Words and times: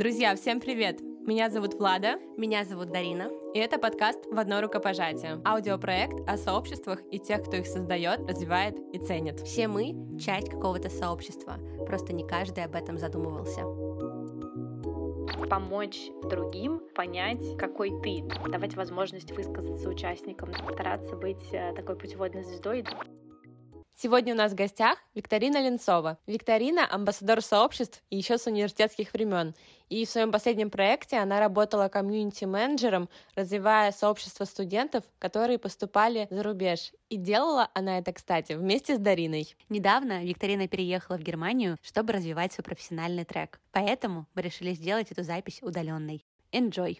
Друзья, 0.00 0.34
всем 0.34 0.60
привет! 0.60 1.02
Меня 1.26 1.50
зовут 1.50 1.74
Влада. 1.74 2.18
Меня 2.38 2.64
зовут 2.64 2.90
Дарина. 2.90 3.28
И 3.52 3.58
это 3.58 3.78
подкаст 3.78 4.24
«В 4.32 4.38
одно 4.38 4.62
рукопожатие». 4.62 5.42
Аудиопроект 5.44 6.26
о 6.26 6.38
сообществах 6.38 7.00
и 7.10 7.18
тех, 7.18 7.44
кто 7.44 7.58
их 7.58 7.66
создает, 7.66 8.20
развивает 8.26 8.78
и 8.94 8.98
ценит. 8.98 9.40
Все 9.40 9.68
мы— 9.68 9.94
часть 10.18 10.48
какого-то 10.48 10.88
сообщества. 10.88 11.58
Просто 11.86 12.14
не 12.14 12.26
каждый 12.26 12.64
об 12.64 12.76
этом 12.76 12.96
задумывался 12.96 13.66
помочь 15.50 16.10
другим 16.22 16.80
понять, 16.94 17.58
какой 17.58 17.90
ты, 18.00 18.22
давать 18.48 18.76
возможность 18.76 19.32
высказаться 19.32 19.88
участникам, 19.88 20.54
стараться 20.54 21.16
быть 21.16 21.52
э, 21.52 21.74
такой 21.74 21.96
путеводной 21.96 22.44
звездой. 22.44 22.84
Сегодня 23.96 24.32
у 24.32 24.36
нас 24.36 24.52
в 24.52 24.54
гостях 24.54 24.98
Викторина 25.14 25.60
Ленцова. 25.60 26.18
Викторина— 26.26 26.86
амбассадор 26.90 27.42
сообществ 27.42 28.02
и 28.08 28.16
еще 28.16 28.38
с 28.38 28.46
университетских 28.46 29.12
времен. 29.12 29.54
И 29.90 30.06
в 30.06 30.10
своем 30.10 30.32
последнем 30.32 30.70
проекте 30.70 31.18
она 31.18 31.38
работала 31.38 31.88
комьюнити-менеджером, 31.88 33.08
развивая 33.34 33.92
сообщество 33.92 34.44
студентов, 34.44 35.04
которые 35.18 35.58
поступали 35.58 36.28
за 36.30 36.42
рубеж. 36.42 36.92
И 37.10 37.16
делала 37.16 37.68
она 37.74 37.98
это, 37.98 38.12
кстати, 38.12 38.54
вместе 38.54 38.96
с 38.96 38.98
Дариной. 38.98 39.54
Недавно 39.68 40.24
Викторина 40.24 40.68
переехала 40.68 41.18
в 41.18 41.22
Германию, 41.22 41.76
чтобы 41.82 42.12
развивать 42.12 42.52
свой 42.52 42.64
профессиональный 42.64 43.24
трек. 43.24 43.60
Поэтому 43.72 44.26
мы 44.34 44.42
решили 44.42 44.72
сделать 44.72 45.10
эту 45.10 45.24
запись 45.24 45.60
удаленной. 45.62 46.24
Enjoy! 46.52 46.96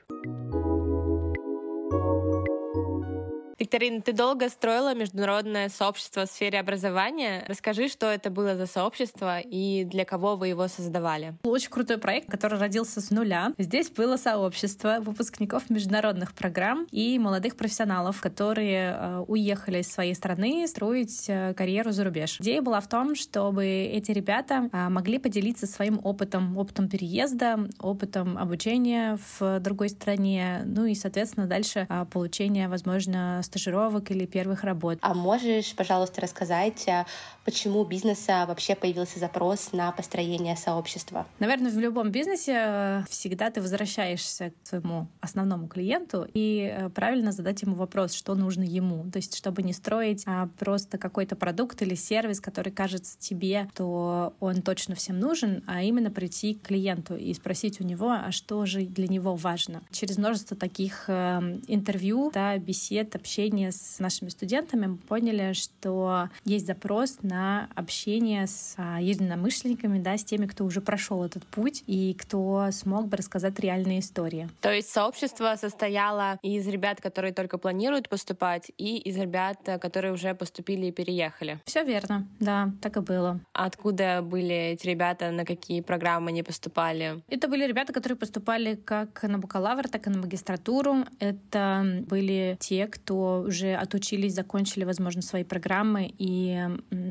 Викторина, 3.70 4.00
ты 4.00 4.12
долго 4.12 4.48
строила 4.48 4.96
международное 4.96 5.68
сообщество 5.68 6.26
в 6.26 6.28
сфере 6.28 6.58
образования. 6.58 7.44
Расскажи, 7.46 7.86
что 7.86 8.06
это 8.06 8.28
было 8.28 8.56
за 8.56 8.66
сообщество 8.66 9.38
и 9.38 9.84
для 9.84 10.04
кого 10.04 10.34
вы 10.34 10.48
его 10.48 10.66
создавали. 10.66 11.34
Очень 11.44 11.70
крутой 11.70 11.98
проект, 11.98 12.28
который 12.28 12.58
родился 12.58 13.00
с 13.00 13.12
нуля. 13.12 13.52
Здесь 13.58 13.88
было 13.88 14.16
сообщество 14.16 14.96
выпускников 14.98 15.70
международных 15.70 16.32
программ 16.32 16.88
и 16.90 17.16
молодых 17.20 17.54
профессионалов, 17.54 18.20
которые 18.20 18.96
э, 18.98 19.24
уехали 19.28 19.82
из 19.82 19.92
своей 19.92 20.16
страны 20.16 20.66
строить 20.66 21.26
э, 21.28 21.54
карьеру 21.54 21.92
за 21.92 22.02
рубеж. 22.02 22.40
Идея 22.40 22.62
была 22.62 22.80
в 22.80 22.88
том, 22.88 23.14
чтобы 23.14 23.64
эти 23.64 24.10
ребята 24.10 24.68
э, 24.72 24.88
могли 24.88 25.20
поделиться 25.20 25.68
своим 25.68 26.00
опытом, 26.02 26.58
опытом 26.58 26.88
переезда, 26.88 27.68
опытом 27.78 28.36
обучения 28.36 29.16
в 29.38 29.60
другой 29.60 29.90
стране, 29.90 30.62
ну 30.64 30.86
и, 30.86 30.96
соответственно, 30.96 31.46
дальше 31.46 31.86
получения, 32.10 32.66
возможно, 32.68 33.40
стажировок 33.60 34.10
или 34.10 34.26
первых 34.26 34.64
работ. 34.64 34.98
А 35.02 35.14
можешь, 35.14 35.74
пожалуйста, 35.74 36.20
рассказать, 36.20 36.88
а, 36.88 37.06
почему 37.50 37.80
у 37.80 37.84
бизнеса 37.84 38.44
вообще 38.46 38.74
появился 38.74 39.18
запрос 39.18 39.72
на 39.72 39.90
построение 39.92 40.56
сообщества? 40.56 41.26
Наверное, 41.38 41.72
в 41.72 41.78
любом 41.78 42.10
бизнесе 42.10 42.54
э, 42.56 43.02
всегда 43.08 43.50
ты 43.50 43.60
возвращаешься 43.60 44.52
к 44.62 44.68
своему 44.68 45.08
основному 45.20 45.66
клиенту 45.66 46.26
и 46.32 46.72
э, 46.72 46.88
правильно 46.90 47.32
задать 47.32 47.62
ему 47.62 47.74
вопрос, 47.74 48.12
что 48.12 48.34
нужно 48.34 48.62
ему. 48.62 49.10
То 49.10 49.16
есть, 49.16 49.36
чтобы 49.36 49.62
не 49.62 49.72
строить 49.72 50.22
а 50.26 50.48
просто 50.58 50.98
какой-то 50.98 51.34
продукт 51.34 51.82
или 51.82 51.94
сервис, 51.94 52.40
который 52.40 52.72
кажется 52.72 53.18
тебе, 53.18 53.68
то 53.74 54.34
он 54.38 54.62
точно 54.62 54.94
всем 54.94 55.18
нужен, 55.18 55.64
а 55.66 55.82
именно 55.82 56.10
прийти 56.10 56.54
к 56.54 56.68
клиенту 56.68 57.16
и 57.16 57.34
спросить 57.34 57.80
у 57.80 57.84
него, 57.84 58.10
а 58.10 58.30
что 58.30 58.64
же 58.66 58.82
для 58.82 59.08
него 59.08 59.34
важно. 59.34 59.82
Через 59.90 60.18
множество 60.18 60.56
таких 60.56 61.04
э, 61.08 61.58
интервью, 61.66 62.30
да, 62.32 62.56
бесед, 62.58 63.16
общения 63.16 63.40
общения 63.40 63.72
с 63.72 63.98
нашими 63.98 64.28
студентами 64.28 64.86
мы 64.86 64.96
поняли, 64.96 65.54
что 65.54 66.28
есть 66.44 66.66
запрос 66.66 67.18
на 67.22 67.39
общение 67.74 68.46
с 68.46 68.74
а, 68.76 69.00
единомышленниками, 69.00 69.98
да, 69.98 70.16
с 70.16 70.24
теми, 70.24 70.46
кто 70.46 70.64
уже 70.64 70.80
прошел 70.80 71.24
этот 71.24 71.44
путь 71.46 71.82
и 71.86 72.14
кто 72.14 72.68
смог 72.72 73.08
бы 73.08 73.16
рассказать 73.16 73.58
реальные 73.60 74.00
истории. 74.00 74.48
То 74.60 74.72
есть 74.72 74.90
сообщество 74.90 75.54
состояло 75.56 76.38
из 76.42 76.66
ребят, 76.66 77.00
которые 77.00 77.32
только 77.32 77.58
планируют 77.58 78.08
поступать, 78.08 78.70
и 78.78 78.98
из 78.98 79.16
ребят, 79.16 79.58
которые 79.80 80.12
уже 80.12 80.34
поступили 80.34 80.86
и 80.86 80.92
переехали. 80.92 81.60
Все 81.64 81.84
верно, 81.84 82.26
да, 82.38 82.72
так 82.80 82.96
и 82.96 83.00
было. 83.00 83.40
Откуда 83.52 84.22
были 84.22 84.54
эти 84.72 84.86
ребята, 84.86 85.30
на 85.30 85.44
какие 85.44 85.80
программы 85.80 86.30
они 86.30 86.42
поступали? 86.42 87.22
Это 87.28 87.48
были 87.48 87.66
ребята, 87.66 87.92
которые 87.92 88.16
поступали 88.16 88.74
как 88.74 89.22
на 89.22 89.38
бакалавр, 89.38 89.88
так 89.88 90.06
и 90.06 90.10
на 90.10 90.18
магистратуру. 90.18 91.04
Это 91.18 92.02
были 92.06 92.56
те, 92.60 92.86
кто 92.86 93.44
уже 93.46 93.74
отучились, 93.74 94.34
закончили, 94.34 94.84
возможно, 94.84 95.22
свои 95.22 95.44
программы 95.44 96.12
и 96.18 96.66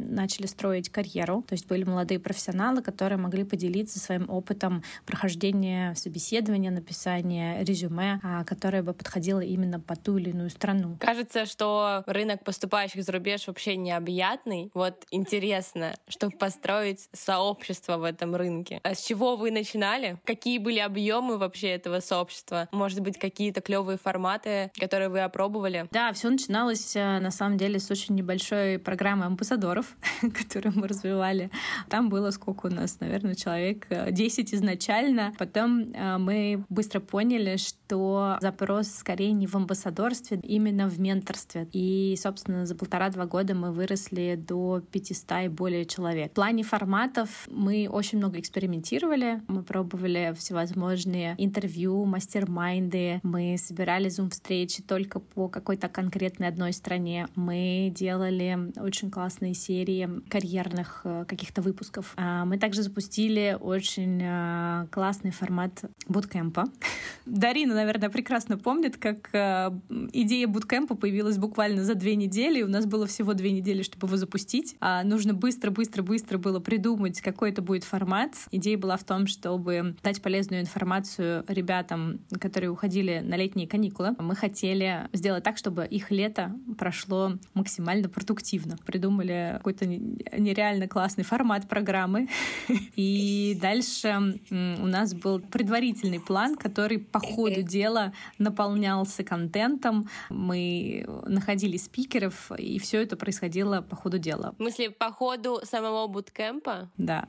начали 0.09 0.46
строить 0.46 0.90
карьеру. 0.90 1.44
То 1.47 1.53
есть 1.53 1.68
были 1.68 1.84
молодые 1.84 2.20
профессионалы, 2.20 2.81
которые 2.81 3.18
могли 3.18 3.44
поделиться 3.44 4.00
своим 4.00 4.30
опытом 4.30 4.84
прохождения 5.06 5.94
собеседования, 5.96 6.72
написания 6.72 7.64
резюме, 7.64 8.20
а, 8.24 8.44
которое 8.44 8.84
бы 8.84 8.94
подходило 8.94 9.40
именно 9.40 9.80
по 9.80 9.96
ту 9.96 10.18
или 10.18 10.31
иную 10.31 10.50
страну. 10.50 10.97
Кажется, 11.00 11.46
что 11.46 12.03
рынок 12.06 12.44
поступающих 12.44 13.03
за 13.03 13.12
рубеж 13.12 13.47
вообще 13.47 13.75
необъятный. 13.75 14.72
Вот 14.74 15.06
интересно, 15.12 15.96
чтобы 16.08 16.38
построить 16.38 17.09
сообщество 17.14 17.97
в 17.97 18.03
этом 18.03 18.36
рынке. 18.36 18.80
А 18.84 18.94
с 18.94 19.06
чего 19.06 19.36
вы 19.36 19.52
начинали? 19.52 20.18
Какие 20.26 20.58
были 20.58 20.80
объемы 20.80 21.38
вообще 21.38 21.70
этого 21.70 22.00
сообщества? 22.00 22.68
Может 22.72 23.02
быть, 23.02 23.18
какие-то 23.18 23.62
клевые 23.62 23.97
форматы, 23.97 24.72
которые 24.80 25.09
вы 25.09 25.22
опробовали? 25.22 25.88
Да, 25.91 26.12
все 26.14 26.30
начиналось 26.30 26.96
э, 26.96 27.20
на 27.20 27.31
самом 27.31 27.58
деле 27.58 27.80
с 27.80 27.90
очень 27.91 28.16
небольшой 28.16 28.80
программы 28.80 29.26
амбассадоров, 29.26 29.97
которую 30.34 30.78
мы 30.78 30.88
развивали. 30.88 31.50
Там 31.90 32.10
было 32.10 32.32
сколько 32.32 32.68
у 32.68 32.70
нас, 32.70 33.00
наверное, 33.00 33.36
человек 33.36 33.88
10 33.90 34.54
э, 34.54 34.56
изначально. 34.56 35.34
Потом 35.38 35.92
э, 35.94 36.18
мы 36.18 36.64
быстро 36.70 37.00
поняли, 37.00 37.58
что 37.58 38.38
запрос 38.42 38.88
скорее 38.88 39.32
не 39.34 39.48
в 39.48 39.56
амбассадорстве, 39.56 40.40
именно 40.44 40.88
в 40.88 41.00
менторстве. 41.00 41.68
И, 41.74 42.16
собственно, 42.22 42.66
за 42.66 42.76
полтора-два 42.76 43.26
года 43.26 43.56
мы 43.56 43.72
выросли 43.72 44.36
до 44.36 44.82
500 44.92 45.46
и 45.46 45.48
более 45.48 45.86
человек. 45.86 46.32
В 46.32 46.36
плане 46.36 46.64
форматов 46.64 47.48
мы 47.50 47.88
очень 47.90 48.18
много 48.18 48.40
экспериментировали. 48.40 49.42
Мы 49.48 49.64
пробовали 49.64 50.34
всевозможные 50.38 51.36
интервью, 51.38 52.06
мастер-майнды. 52.06 53.20
Мы 53.24 53.58
собирали 53.58 54.09
зум-встречи 54.09 54.82
только 54.82 55.20
по 55.20 55.50
какой-то 55.50 55.90
конкретной 55.90 56.48
одной 56.48 56.74
стране. 56.74 57.28
Мы 57.36 57.92
делали 57.96 58.72
очень 58.80 59.12
классные 59.12 59.54
серии 59.54 59.89
карьерных 60.30 61.02
э, 61.04 61.26
каких-то 61.28 61.62
выпусков. 61.62 62.14
А, 62.16 62.46
мы 62.46 62.58
также 62.58 62.84
запустили 62.84 63.58
очень 63.60 64.20
э, 64.22 64.88
классный 64.92 65.32
формат 65.32 65.84
буткемпа. 66.08 66.66
Дарина, 67.26 67.76
наверное, 67.76 68.10
прекрасно 68.10 68.58
помнит, 68.58 68.98
как 68.98 69.30
э, 69.34 69.72
идея 70.14 70.48
буткемпа 70.48 70.96
появилась 70.96 71.38
буквально 71.38 71.84
за 71.84 71.96
две 71.96 72.16
недели. 72.16 72.62
У 72.62 72.68
нас 72.68 72.86
было 72.86 73.08
всего 73.08 73.34
две 73.34 73.52
недели, 73.52 73.84
чтобы 73.84 74.08
его 74.08 74.18
запустить. 74.18 74.76
А, 74.80 75.04
нужно 75.04 75.34
быстро-быстро-быстро 75.34 76.38
было 76.38 76.60
придумать, 76.60 77.22
какой 77.22 77.52
это 77.52 77.62
будет 77.62 77.84
формат. 77.84 78.34
Идея 78.52 78.78
была 78.78 78.98
в 78.98 79.04
том, 79.04 79.28
чтобы 79.28 79.96
дать 80.04 80.22
полезную 80.22 80.62
информацию 80.62 81.44
ребятам, 81.48 82.20
которые 82.40 82.70
уходили 82.70 83.22
на 83.24 83.36
летние 83.36 83.68
каникулы. 83.68 84.16
Мы 84.20 84.36
хотели 84.36 85.08
сделать 85.14 85.44
так, 85.44 85.58
чтобы 85.58 85.86
их 85.86 86.12
лето 86.12 86.56
прошло 86.78 87.34
максимально 87.54 88.10
продуктивно. 88.10 88.78
Придумали 88.86 89.56
какой-то 89.58 89.78
нереально 89.85 90.88
классный 90.88 91.23
формат 91.23 91.67
программы. 91.67 92.28
И 92.95 93.57
дальше 93.62 94.40
у 94.50 94.85
нас 94.85 95.13
был 95.13 95.40
предварительный 95.40 96.19
план, 96.19 96.56
который 96.56 97.00
по 97.00 97.19
ходу 97.19 97.62
дела 97.62 98.13
наполнялся 98.38 99.23
контентом. 99.23 100.09
Мы 100.29 101.06
находили 101.25 101.78
спикеров, 101.78 102.51
и 102.57 102.79
все 102.79 103.01
это 103.01 103.16
происходило 103.16 103.81
по 103.81 103.95
ходу 103.95 104.17
дела. 104.17 104.53
В 104.57 104.62
смысле, 104.62 104.91
по 104.91 105.12
ходу 105.12 105.59
самого 105.63 106.07
буткемпа? 106.07 106.90
Да. 106.97 107.28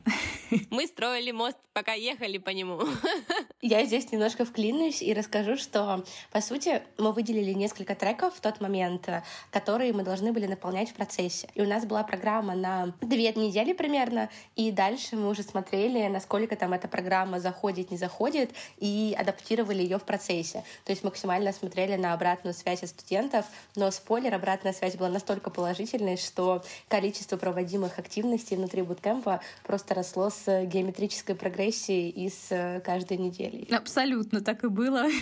Мы 0.70 0.86
строили 0.86 1.30
мост, 1.30 1.56
пока 1.72 1.92
ехали 1.92 2.38
по 2.38 2.50
нему. 2.50 2.80
Я 3.62 3.84
здесь 3.84 4.10
немножко 4.10 4.44
вклинусь 4.44 5.02
и 5.02 5.12
расскажу, 5.14 5.56
что, 5.56 6.04
по 6.32 6.40
сути, 6.40 6.82
мы 6.98 7.12
выделили 7.12 7.52
несколько 7.52 7.94
треков 7.94 8.34
в 8.34 8.40
тот 8.40 8.60
момент, 8.60 9.08
которые 9.50 9.92
мы 9.92 10.02
должны 10.02 10.32
были 10.32 10.46
наполнять 10.46 10.90
в 10.90 10.94
процессе. 10.94 11.48
И 11.54 11.62
у 11.62 11.66
нас 11.66 11.84
была 11.84 12.02
программа 12.02 12.39
на 12.48 12.94
две 13.00 13.32
недели 13.32 13.72
примерно, 13.72 14.30
и 14.56 14.72
дальше 14.72 15.16
мы 15.16 15.28
уже 15.28 15.42
смотрели, 15.42 16.08
насколько 16.08 16.56
там 16.56 16.72
эта 16.72 16.88
программа 16.88 17.38
заходит, 17.38 17.90
не 17.90 17.96
заходит, 17.96 18.50
и 18.78 19.14
адаптировали 19.18 19.82
ее 19.82 19.98
в 19.98 20.04
процессе. 20.04 20.64
То 20.84 20.92
есть 20.92 21.04
максимально 21.04 21.52
смотрели 21.52 21.96
на 21.96 22.14
обратную 22.14 22.54
связь 22.54 22.82
от 22.82 22.88
студентов, 22.88 23.44
но 23.76 23.90
спойлер, 23.90 24.34
обратная 24.34 24.72
связь 24.72 24.96
была 24.96 25.10
настолько 25.10 25.50
положительной, 25.50 26.16
что 26.16 26.64
количество 26.88 27.36
проводимых 27.36 27.98
активностей 27.98 28.56
внутри 28.56 28.82
буткемпа 28.82 29.40
просто 29.64 29.94
росло 29.94 30.30
с 30.30 30.64
геометрической 30.64 31.34
прогрессией 31.34 32.08
из 32.08 32.48
каждой 32.82 33.18
недели. 33.18 33.50
целей. 33.50 33.76
Абсолютно 33.76 34.40
так 34.40 34.64
и 34.64 34.68
было. 34.68 35.06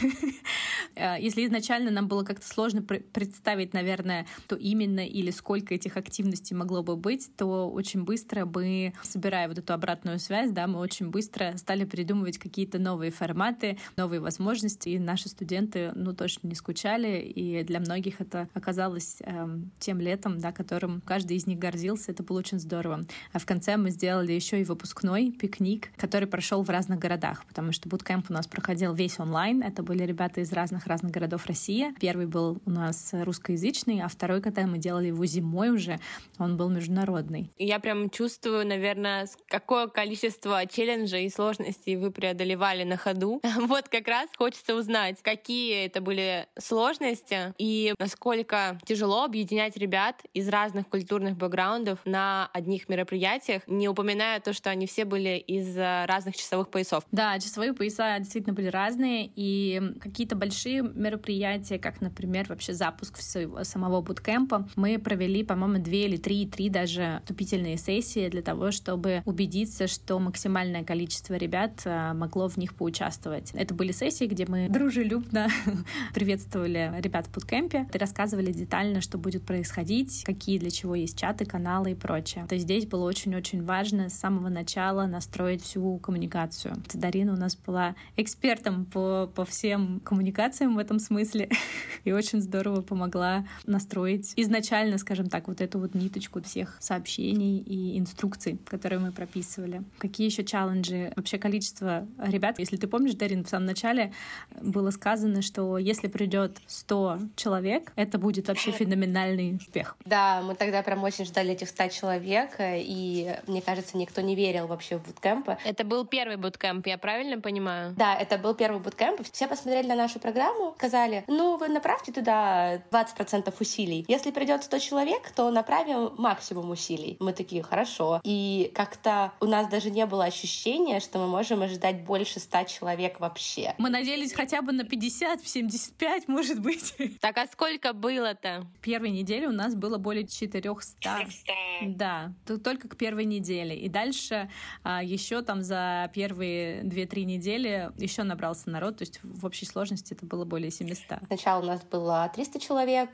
Э, 0.94 1.17
если 1.20 1.47
изначально 1.47 1.91
нам 1.91 2.09
было 2.09 2.25
как-то 2.25 2.47
сложно 2.47 2.82
представить, 2.82 3.73
наверное, 3.73 4.26
то 4.49 4.56
именно 4.56 5.06
или 5.06 5.31
сколько 5.31 5.75
этих 5.75 5.97
активностей 5.97 6.56
могло 6.56 6.82
бы 6.82 6.97
быть, 6.97 7.07
то 7.16 7.70
очень 7.70 8.05
быстро 8.05 8.44
мы, 8.44 8.93
собирая 9.02 9.49
вот 9.49 9.58
эту 9.58 9.72
обратную 9.72 10.19
связь, 10.19 10.50
да, 10.50 10.66
мы 10.66 10.78
очень 10.78 11.10
быстро 11.10 11.56
стали 11.56 11.84
придумывать 11.84 12.38
какие-то 12.38 12.78
новые 12.78 13.10
форматы, 13.10 13.78
новые 13.96 14.20
возможности, 14.20 14.90
и 14.90 14.99
наши 14.99 15.28
студенты, 15.28 15.93
ну, 15.94 16.14
точно 16.14 16.49
не 16.49 16.55
скучали, 16.55 17.20
и 17.20 17.64
для 17.64 17.81
многих 17.81 18.20
это 18.20 18.49
оказалось 18.55 19.19
эм, 19.20 19.70
тем 19.78 20.00
летом, 20.00 20.38
да, 20.38 20.52
которым 20.52 21.00
каждый 21.00 21.37
из 21.37 21.46
них 21.46 21.58
гордился, 21.58 22.12
это 22.12 22.22
было 22.22 22.38
очень 22.38 22.58
здорово. 22.58 23.05
А 23.32 23.38
в 23.38 23.46
конце 23.46 23.76
мы 23.76 23.90
сделали 23.90 24.32
еще 24.32 24.60
и 24.60 24.64
выпускной 24.64 25.31
пикник, 25.31 25.90
который 25.96 26.28
прошел 26.28 26.62
в 26.62 26.70
разных 26.70 26.99
городах, 26.99 27.44
потому 27.46 27.72
что 27.72 27.88
буткемп 27.88 28.31
у 28.31 28.32
нас 28.32 28.46
проходил 28.46 28.93
весь 28.94 29.19
онлайн, 29.19 29.62
это 29.62 29.82
были 29.82 30.02
ребята 30.02 30.40
из 30.40 30.52
разных-разных 30.52 31.12
городов 31.12 31.46
России. 31.46 31.94
Первый 32.00 32.26
был 32.26 32.60
у 32.66 32.70
нас 32.70 33.10
русскоязычный, 33.12 34.00
а 34.00 34.08
второй, 34.08 34.40
когда 34.40 34.66
мы 34.66 34.78
делали 34.78 35.06
его 35.06 35.25
зимой 35.26 35.70
уже, 35.70 35.99
он 36.38 36.56
был 36.56 36.69
международный. 36.98 37.52
Я 37.58 37.78
прям 37.78 38.10
чувствую, 38.10 38.66
наверное, 38.66 39.28
какое 39.48 39.86
количество 39.86 40.66
челленджей 40.66 41.26
и 41.26 41.30
сложностей 41.30 41.96
вы 41.96 42.10
преодолевали 42.10 42.84
на 42.84 42.96
ходу. 42.96 43.40
Вот 43.68 43.88
как 43.88 44.08
раз 44.08 44.28
хочется 44.36 44.74
узнать, 44.74 45.18
какие 45.22 45.84
это 45.86 46.00
были 46.00 46.46
сложности 46.58 47.52
и 47.58 47.92
насколько 47.98 48.78
тяжело 48.84 49.24
объединять 49.24 49.76
ребят 49.76 50.22
из 50.32 50.48
разных 50.48 50.88
культурных 50.88 51.36
бэкграундов 51.36 51.98
на 52.04 52.48
одних 52.54 52.88
мероприятиях, 52.88 53.62
не 53.66 53.88
упоминая 53.88 54.40
то, 54.40 54.52
что 54.52 54.70
они 54.70 54.86
все 54.86 55.04
были 55.04 55.36
из 55.38 55.76
э, 55.76 56.06
разных 56.06 56.36
часовых 56.36 56.70
поясов. 56.70 57.04
Да, 57.12 57.38
часовые 57.38 57.74
пояса 57.74 58.16
действительно 58.18 58.54
были 58.54 58.68
разные, 58.68 59.30
и 59.34 59.80
какие-то 60.00 60.34
большие 60.34 60.82
мероприятия, 60.82 61.78
как, 61.78 62.00
например, 62.00 62.46
вообще 62.48 62.72
запуск 62.72 63.18
всего, 63.18 63.64
самого 63.64 64.00
буткемпа, 64.00 64.68
мы 64.76 64.98
провели, 64.98 65.44
по-моему, 65.44 65.82
две 65.82 66.06
или 66.06 66.16
три, 66.16 66.46
три 66.46 66.70
даже 66.70 66.88
вступительные 66.88 67.76
сессии 67.76 68.29
для 68.29 68.43
того, 68.43 68.70
чтобы 68.70 69.23
убедиться, 69.26 69.87
что 69.87 70.19
максимальное 70.19 70.85
количество 70.85 71.35
ребят 71.35 71.82
э, 71.85 72.12
могло 72.14 72.49
в 72.49 72.56
них 72.56 72.75
поучаствовать. 72.75 73.50
Это 73.52 73.75
были 73.75 73.93
сессии, 73.93 74.25
где 74.25 74.46
мы 74.46 74.69
дружелюбно 74.69 75.49
приветствовали 76.14 76.94
ребят 77.00 77.26
в 77.26 77.32
буткемпе 77.32 77.87
рассказывали 77.99 78.52
детально, 78.52 79.00
что 79.00 79.19
будет 79.19 79.44
происходить, 79.44 80.23
какие 80.25 80.58
для 80.58 80.70
чего 80.70 80.94
есть 80.94 81.19
чаты, 81.19 81.44
каналы 81.44 81.93
и 81.93 81.94
прочее. 81.94 82.46
То 82.49 82.55
есть 82.55 82.64
здесь 82.64 82.87
было 82.87 83.05
очень-очень 83.05 83.62
важно 83.62 84.08
с 84.08 84.14
самого 84.14 84.49
начала 84.49 85.06
настроить 85.06 85.62
всю 85.62 85.99
коммуникацию. 85.99 86.82
Дарина 86.94 87.32
у 87.32 87.37
нас 87.37 87.56
была 87.56 87.94
экспертом 88.17 88.87
по, 88.87 89.31
по 89.34 89.44
всем 89.44 90.00
коммуникациям 90.00 90.76
в 90.76 90.79
этом 90.79 90.99
смысле 90.99 91.50
и 92.05 92.12
очень 92.12 92.41
здорово 92.41 92.81
помогла 92.81 93.46
настроить 93.67 94.32
изначально, 94.37 94.99
скажем 94.99 95.29
так, 95.29 95.49
вот 95.49 95.61
эту 95.61 95.79
вот 95.79 95.94
ниточку 95.94 96.43
всех 96.43 96.77
сообщений 96.78 97.58
и 97.58 97.98
инструкций, 97.98 98.58
которые 98.66 98.98
мы 98.98 99.12
прописывали. 99.12 99.82
Какие 99.98 100.28
еще 100.28 100.44
челленджи? 100.44 101.12
Вообще 101.16 101.38
количество 101.38 102.06
ребят. 102.19 102.58
Если 102.58 102.76
ты 102.76 102.86
помнишь, 102.86 103.14
Дарин, 103.14 103.44
в 103.44 103.48
самом 103.48 103.66
начале 103.66 104.12
было 104.60 104.90
сказано, 104.90 105.42
что 105.42 105.78
если 105.78 106.08
придет 106.08 106.58
100 106.66 107.19
человек, 107.36 107.92
это 107.96 108.19
будет 108.19 108.48
вообще 108.48 108.70
феноменальный 108.70 109.56
успех. 109.56 109.96
Да, 110.04 110.42
мы 110.42 110.54
тогда 110.54 110.82
прям 110.82 111.02
очень 111.04 111.25
ждали 111.25 111.52
этих 111.52 111.69
100 111.69 111.88
человек, 111.88 112.56
и 112.60 113.34
мне 113.46 113.62
кажется, 113.62 113.96
никто 113.96 114.20
не 114.20 114.34
верил 114.34 114.66
вообще 114.66 114.98
в 114.98 115.06
буткемпы. 115.06 115.56
Это 115.64 115.84
был 115.84 116.04
первый 116.04 116.36
буткемп, 116.36 116.86
я 116.86 116.98
правильно 116.98 117.40
понимаю? 117.40 117.94
Да, 117.96 118.16
это 118.16 118.38
был 118.38 118.54
первый 118.54 118.81
буткемп. 118.81 119.20
Все 119.32 119.46
посмотрели 119.46 119.86
на 119.86 119.94
нашу 119.94 120.19
программу, 120.19 120.74
сказали, 120.76 121.24
ну, 121.26 121.56
вы 121.56 121.69
направьте 121.69 122.12
туда 122.12 122.82
20% 122.90 123.54
усилий. 123.60 124.04
Если 124.08 124.31
придет 124.31 124.64
100 124.64 124.78
человек, 124.78 125.31
то 125.34 125.50
направим 125.50 126.10
максимум 126.19 126.57
усилий. 126.70 127.16
Мы 127.20 127.32
такие, 127.32 127.62
хорошо. 127.62 128.20
И 128.25 128.70
как-то 128.75 129.32
у 129.40 129.46
нас 129.46 129.69
даже 129.69 129.90
не 129.90 130.06
было 130.06 130.25
ощущения, 130.25 131.00
что 131.00 131.19
мы 131.19 131.26
можем 131.26 131.62
ожидать 131.62 132.05
больше 132.05 132.40
100 132.40 132.64
человек 132.64 133.20
вообще. 133.20 133.75
Мы 133.78 133.90
надеялись 133.90 134.32
хотя 134.32 134.62
бы 134.62 134.72
на 134.72 134.84
50, 134.84 135.46
75, 135.46 136.28
может 136.28 136.60
быть. 136.60 136.94
Так 137.20 137.37
а 137.38 137.46
сколько 137.46 137.93
было-то? 137.93 138.66
Первой 138.81 139.10
неделе 139.10 139.49
у 139.49 139.52
нас 139.52 139.75
было 139.75 139.99
более 139.99 140.26
400. 140.26 140.96
400. 141.00 141.52
Да, 141.87 142.32
только 142.62 142.88
к 142.88 142.96
первой 142.96 143.25
неделе. 143.25 143.76
И 143.76 143.88
дальше 143.88 144.50
а, 144.82 145.02
еще 145.02 145.43
там 145.43 145.62
за 145.62 146.10
первые 146.14 146.82
2-3 146.82 147.25
недели 147.25 147.90
еще 147.99 148.22
набрался 148.22 148.70
народ, 148.70 148.99
то 148.99 149.02
есть 149.02 149.20
в 149.22 149.44
общей 149.44 149.66
сложности 149.66 150.14
это 150.14 150.26
было 150.26 150.44
более 150.44 150.70
700. 150.70 151.19
Сначала 151.26 151.62
у 151.62 151.66
нас 151.66 151.82
было 151.82 152.31
300 152.34 152.60
человек, 152.60 153.10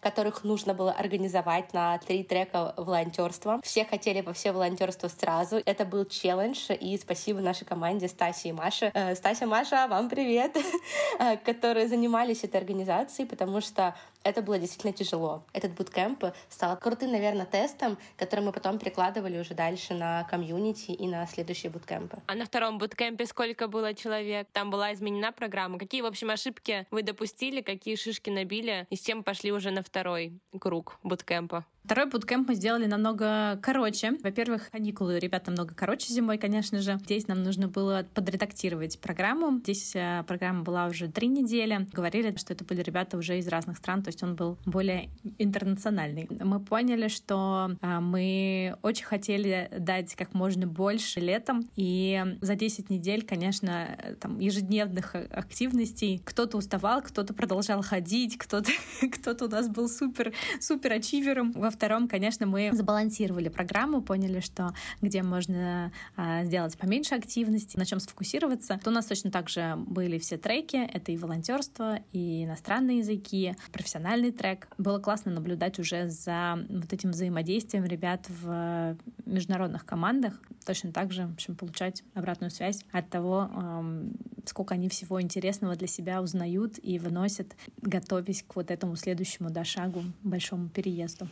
которых 0.00 0.44
нужно 0.44 0.74
было 0.74 0.92
организовать 0.92 1.72
на 1.72 1.98
три 1.98 2.24
трека 2.24 2.74
волонтерства. 2.86 3.60
Все 3.62 3.84
хотели 3.84 4.20
по 4.20 4.32
все 4.32 4.52
волонтерство 4.52 5.08
сразу. 5.08 5.60
Это 5.64 5.84
был 5.84 6.04
челлендж, 6.06 6.70
и 6.72 6.96
спасибо 6.98 7.40
нашей 7.40 7.66
команде 7.66 8.08
Стасе 8.08 8.48
и 8.50 8.52
Маше. 8.52 8.90
Э, 8.94 9.14
Стася, 9.14 9.46
Маша, 9.46 9.86
вам 9.88 10.08
привет, 10.08 10.56
э, 11.18 11.36
которые 11.38 11.88
занимались 11.88 12.44
этой 12.44 12.56
организацией, 12.56 13.28
потому 13.28 13.60
что 13.60 13.94
это 14.26 14.42
было 14.42 14.58
действительно 14.58 14.92
тяжело. 14.92 15.44
Этот 15.52 15.72
буткемп 15.72 16.24
стал 16.48 16.76
крутым, 16.76 17.12
наверное, 17.12 17.46
тестом, 17.46 17.96
который 18.16 18.40
мы 18.44 18.52
потом 18.52 18.78
перекладывали 18.78 19.38
уже 19.38 19.54
дальше 19.54 19.94
на 19.94 20.24
комьюнити 20.24 20.90
и 20.90 21.06
на 21.06 21.26
следующие 21.26 21.70
буткемпы. 21.70 22.18
А 22.26 22.34
на 22.34 22.44
втором 22.44 22.78
буткемпе 22.78 23.24
сколько 23.26 23.68
было 23.68 23.94
человек? 23.94 24.48
Там 24.52 24.70
была 24.70 24.92
изменена 24.94 25.30
программа. 25.30 25.78
Какие, 25.78 26.02
в 26.02 26.06
общем, 26.06 26.30
ошибки 26.30 26.86
вы 26.90 27.02
допустили, 27.02 27.60
какие 27.60 27.94
шишки 27.94 28.30
набили, 28.30 28.86
и 28.90 28.96
с 28.96 29.00
чем 29.00 29.22
пошли 29.22 29.52
уже 29.52 29.70
на 29.70 29.82
второй 29.82 30.40
круг 30.58 30.98
буткемпа? 31.04 31.64
Второй 31.86 32.06
буткемп 32.06 32.48
мы 32.48 32.56
сделали 32.56 32.86
намного 32.86 33.60
короче. 33.62 34.18
Во-первых, 34.24 34.72
каникулы 34.72 35.20
ребята 35.20 35.52
намного 35.52 35.72
короче 35.72 36.12
зимой, 36.12 36.36
конечно 36.36 36.80
же. 36.80 36.98
Здесь 37.04 37.28
нам 37.28 37.44
нужно 37.44 37.68
было 37.68 38.04
подредактировать 38.12 38.98
программу. 38.98 39.60
Здесь 39.60 39.94
э, 39.94 40.24
программа 40.26 40.64
была 40.64 40.86
уже 40.86 41.06
три 41.06 41.28
недели. 41.28 41.86
Говорили, 41.92 42.34
что 42.38 42.54
это 42.54 42.64
были 42.64 42.82
ребята 42.82 43.16
уже 43.16 43.38
из 43.38 43.46
разных 43.46 43.76
стран, 43.76 44.02
то 44.02 44.08
есть 44.08 44.15
он 44.22 44.36
был 44.36 44.58
более 44.66 45.10
интернациональный. 45.38 46.28
Мы 46.30 46.60
поняли, 46.60 47.08
что 47.08 47.70
э, 47.80 48.00
мы 48.00 48.76
очень 48.82 49.04
хотели 49.04 49.70
дать 49.78 50.14
как 50.14 50.34
можно 50.34 50.66
больше 50.66 51.20
летом, 51.20 51.68
и 51.76 52.22
за 52.40 52.54
10 52.54 52.90
недель, 52.90 53.24
конечно, 53.24 53.98
там 54.20 54.38
ежедневных 54.38 55.14
активностей 55.14 56.20
кто-то 56.24 56.58
уставал, 56.58 57.02
кто-то 57.02 57.34
продолжал 57.34 57.82
ходить, 57.82 58.38
кто-то 58.38 58.70
кто 59.12 59.44
у 59.44 59.48
нас 59.48 59.68
был 59.68 59.88
супер 59.88 60.32
супер 60.60 60.92
ачивером. 60.92 61.52
Во 61.52 61.70
втором, 61.70 62.08
конечно, 62.08 62.46
мы 62.46 62.70
забалансировали 62.72 63.48
программу, 63.48 64.02
поняли, 64.02 64.40
что 64.40 64.74
где 65.00 65.22
можно 65.22 65.92
а, 66.16 66.44
сделать 66.44 66.76
поменьше 66.76 67.14
активности, 67.14 67.76
на 67.76 67.86
чем 67.86 68.00
сфокусироваться. 68.00 68.80
То 68.82 68.90
у 68.90 68.92
нас 68.92 69.06
точно 69.06 69.30
так 69.30 69.48
же 69.48 69.74
были 69.76 70.18
все 70.18 70.36
треки. 70.36 70.76
Это 70.76 71.12
и 71.12 71.16
волонтерство, 71.16 72.00
и 72.12 72.44
иностранные 72.44 72.98
языки, 72.98 73.54
профессиональный 74.06 74.30
трек. 74.30 74.68
Было 74.78 74.98
классно 74.98 75.32
наблюдать 75.32 75.78
уже 75.78 76.08
за 76.08 76.58
вот 76.68 76.92
этим 76.92 77.10
взаимодействием 77.10 77.84
ребят 77.84 78.26
в 78.28 78.96
международных 79.24 79.84
командах. 79.84 80.40
Точно 80.64 80.92
так 80.92 81.12
же, 81.12 81.26
в 81.26 81.32
общем, 81.32 81.56
получать 81.56 82.04
обратную 82.14 82.50
связь 82.50 82.84
от 82.92 83.10
того, 83.10 83.50
сколько 84.44 84.74
они 84.74 84.88
всего 84.88 85.20
интересного 85.20 85.74
для 85.74 85.88
себя 85.88 86.22
узнают 86.22 86.78
и 86.80 86.98
выносят, 86.98 87.56
готовясь 87.82 88.44
к 88.46 88.56
вот 88.56 88.70
этому 88.70 88.96
следующему 88.96 89.50
да, 89.50 89.64
шагу, 89.64 90.02
большому 90.22 90.68
переезду. 90.68 91.28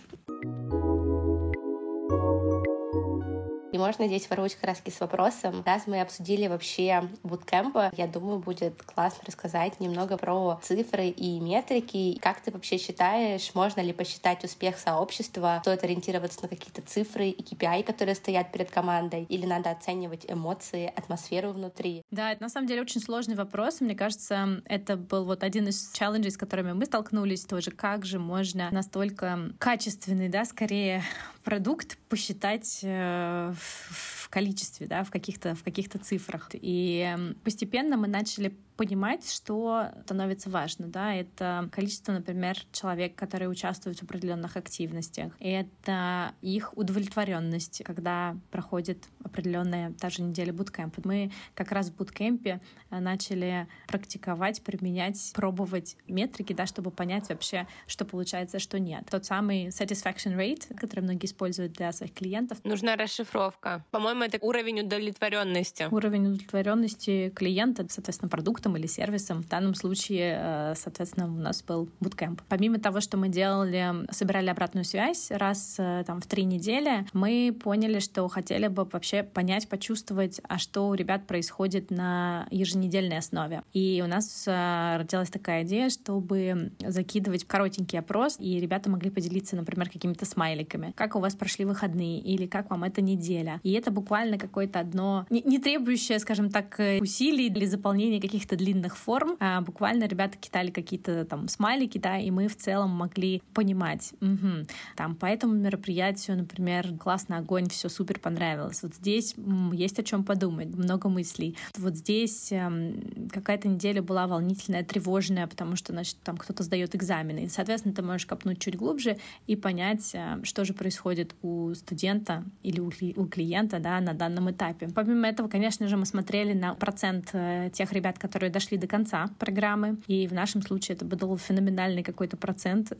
И 3.74 3.78
можно 3.78 4.06
здесь 4.06 4.30
воровать 4.30 4.54
краски 4.54 4.90
с 4.90 5.00
вопросом. 5.00 5.64
Раз 5.66 5.88
мы 5.88 6.00
обсудили 6.00 6.46
вообще 6.46 7.10
буткемпы, 7.24 7.90
я 7.96 8.06
думаю, 8.06 8.38
будет 8.38 8.80
классно 8.84 9.24
рассказать 9.26 9.80
немного 9.80 10.16
про 10.16 10.60
цифры 10.62 11.08
и 11.08 11.40
метрики. 11.40 12.16
Как 12.22 12.40
ты 12.40 12.52
вообще 12.52 12.78
считаешь, 12.78 13.52
можно 13.52 13.80
ли 13.80 13.92
посчитать 13.92 14.44
успех 14.44 14.78
сообщества? 14.78 15.58
Стоит 15.62 15.82
ориентироваться 15.82 16.38
на 16.42 16.48
какие-то 16.48 16.82
цифры 16.82 17.30
и 17.30 17.42
KPI, 17.42 17.82
которые 17.82 18.14
стоят 18.14 18.52
перед 18.52 18.70
командой? 18.70 19.26
Или 19.28 19.44
надо 19.44 19.72
оценивать 19.72 20.24
эмоции, 20.28 20.92
атмосферу 20.94 21.50
внутри? 21.50 22.02
Да, 22.12 22.30
это 22.30 22.44
на 22.44 22.48
самом 22.50 22.68
деле 22.68 22.82
очень 22.82 23.00
сложный 23.00 23.34
вопрос. 23.34 23.80
Мне 23.80 23.96
кажется, 23.96 24.62
это 24.66 24.96
был 24.96 25.24
вот 25.24 25.42
один 25.42 25.66
из 25.66 25.90
челленджей, 25.90 26.30
с 26.30 26.36
которыми 26.36 26.74
мы 26.74 26.84
столкнулись 26.84 27.44
тоже. 27.44 27.72
Как 27.72 28.04
же 28.04 28.20
можно 28.20 28.70
настолько 28.70 29.50
качественный, 29.58 30.28
да, 30.28 30.44
скорее 30.44 31.02
продукт 31.44 31.98
посчитать 32.08 32.80
э, 32.82 33.52
в 33.54 34.28
количестве, 34.30 34.86
да, 34.86 35.04
в 35.04 35.10
каких-то 35.10 35.54
в 35.54 35.62
каких-то 35.62 35.98
цифрах. 35.98 36.50
И 36.54 37.16
постепенно 37.44 37.96
мы 37.96 38.08
начали 38.08 38.56
понимать, 38.76 39.30
что 39.30 39.90
становится 40.04 40.50
важно. 40.50 40.88
Да? 40.88 41.14
Это 41.14 41.68
количество, 41.72 42.12
например, 42.12 42.56
человек, 42.72 43.14
которые 43.14 43.48
участвуют 43.48 44.00
в 44.00 44.02
определенных 44.02 44.56
активностях. 44.56 45.32
Это 45.40 46.32
их 46.42 46.76
удовлетворенность, 46.76 47.82
когда 47.84 48.36
проходит 48.50 49.08
определенная 49.22 49.92
та 49.92 50.10
же 50.10 50.22
неделя 50.22 50.52
буткемпа. 50.52 51.00
Мы 51.04 51.30
как 51.54 51.72
раз 51.72 51.90
в 51.90 51.96
буткемпе 51.96 52.60
э, 52.90 53.00
начали 53.00 53.68
практиковать, 53.86 54.62
применять, 54.62 55.32
пробовать 55.34 55.96
метрики, 56.08 56.52
да, 56.52 56.66
чтобы 56.66 56.90
понять 56.90 57.28
вообще, 57.28 57.66
что 57.86 58.04
получается, 58.04 58.58
что 58.58 58.78
нет. 58.78 59.04
Тот 59.10 59.24
самый 59.24 59.68
satisfaction 59.68 60.36
rate, 60.36 60.74
который 60.74 61.00
многие 61.00 61.26
используют 61.26 61.72
для 61.72 61.92
своих 61.92 62.12
клиентов. 62.12 62.58
Нужна 62.64 62.96
расшифровка. 62.96 63.84
По-моему, 63.90 64.24
это 64.24 64.38
уровень 64.40 64.80
удовлетворенности. 64.80 65.88
Уровень 65.90 66.26
удовлетворенности 66.26 67.30
клиента, 67.34 67.86
соответственно, 67.88 68.28
продукт 68.28 68.63
продуктом 68.64 68.76
или 68.76 68.86
сервисом. 68.86 69.42
В 69.42 69.48
данном 69.48 69.74
случае, 69.74 70.38
э, 70.38 70.74
соответственно, 70.76 71.26
у 71.26 71.38
нас 71.38 71.62
был 71.62 71.88
буткемп. 72.00 72.40
Помимо 72.48 72.78
того, 72.78 73.00
что 73.00 73.16
мы 73.16 73.28
делали, 73.28 74.06
собирали 74.10 74.50
обратную 74.50 74.84
связь 74.84 75.30
раз 75.30 75.76
э, 75.78 76.04
там, 76.06 76.20
в 76.20 76.26
три 76.26 76.44
недели, 76.44 77.06
мы 77.12 77.54
поняли, 77.62 78.00
что 78.00 78.28
хотели 78.28 78.68
бы 78.68 78.84
вообще 78.84 79.22
понять, 79.22 79.68
почувствовать, 79.68 80.40
а 80.48 80.58
что 80.58 80.88
у 80.88 80.94
ребят 80.94 81.26
происходит 81.26 81.90
на 81.90 82.46
еженедельной 82.50 83.18
основе. 83.18 83.62
И 83.74 84.02
у 84.04 84.08
нас 84.08 84.44
э, 84.46 84.96
родилась 84.98 85.30
такая 85.30 85.64
идея, 85.64 85.90
чтобы 85.90 86.72
закидывать 86.80 87.44
коротенький 87.44 87.98
опрос, 87.98 88.36
и 88.38 88.60
ребята 88.60 88.90
могли 88.90 89.10
поделиться, 89.10 89.56
например, 89.56 89.90
какими-то 89.90 90.24
смайликами. 90.24 90.92
Как 90.96 91.16
у 91.16 91.20
вас 91.20 91.34
прошли 91.34 91.64
выходные, 91.64 92.20
или 92.20 92.46
как 92.46 92.70
вам 92.70 92.84
эта 92.84 93.02
неделя. 93.02 93.60
И 93.62 93.72
это 93.72 93.90
буквально 93.90 94.38
какое-то 94.38 94.80
одно, 94.80 95.26
не 95.30 95.58
требующее, 95.58 96.18
скажем 96.18 96.50
так, 96.50 96.80
усилий 97.00 97.50
для 97.50 97.66
заполнения 97.66 98.20
каких-то 98.20 98.53
каких-то 98.54 98.56
длинных 98.56 98.96
форм. 98.96 99.36
А 99.40 99.60
буквально 99.60 100.04
ребята 100.04 100.38
кидали 100.38 100.70
какие-то 100.70 101.24
там 101.24 101.48
смайлики, 101.48 101.98
да, 101.98 102.18
и 102.18 102.30
мы 102.30 102.48
в 102.48 102.56
целом 102.56 102.90
могли 102.90 103.42
понимать, 103.52 104.12
угу, 104.20 104.66
там 104.96 105.14
по 105.14 105.26
этому 105.26 105.54
мероприятию, 105.54 106.36
например, 106.36 106.96
классно, 106.98 107.38
огонь, 107.38 107.68
все 107.68 107.88
супер 107.88 108.18
понравилось. 108.18 108.82
Вот 108.82 108.94
здесь 108.94 109.34
есть 109.72 109.98
о 109.98 110.02
чем 110.02 110.24
подумать, 110.24 110.74
много 110.74 111.08
мыслей. 111.08 111.56
Вот 111.76 111.96
здесь 111.96 112.52
эм, 112.52 113.28
какая-то 113.32 113.68
неделя 113.68 114.02
была 114.02 114.26
волнительная, 114.26 114.84
тревожная, 114.84 115.46
потому 115.46 115.76
что, 115.76 115.92
значит, 115.92 116.16
там 116.22 116.36
кто-то 116.36 116.62
сдает 116.62 116.94
экзамены. 116.94 117.44
И, 117.44 117.48
соответственно, 117.48 117.94
ты 117.94 118.02
можешь 118.02 118.26
копнуть 118.26 118.60
чуть 118.60 118.76
глубже 118.76 119.16
и 119.46 119.56
понять, 119.56 120.10
э, 120.14 120.40
что 120.44 120.64
же 120.64 120.74
происходит 120.74 121.34
у 121.42 121.74
студента 121.74 122.44
или 122.62 122.80
у, 122.80 123.26
клиента, 123.26 123.78
да, 123.78 124.00
на 124.00 124.14
данном 124.14 124.50
этапе. 124.50 124.88
Помимо 124.94 125.28
этого, 125.28 125.48
конечно 125.48 125.88
же, 125.88 125.96
мы 125.96 126.06
смотрели 126.06 126.52
на 126.52 126.74
процент 126.74 127.30
э, 127.32 127.70
тех 127.72 127.92
ребят, 127.92 128.18
которые 128.18 128.43
которые 128.44 128.52
дошли 128.52 128.76
до 128.76 128.86
конца 128.86 129.26
программы. 129.38 129.96
И 130.06 130.26
в 130.26 130.34
нашем 130.34 130.60
случае 130.60 130.96
это 130.96 131.04
был 131.06 131.38
феноменальный 131.38 132.02
какой-то 132.02 132.36
процент. 132.36 132.92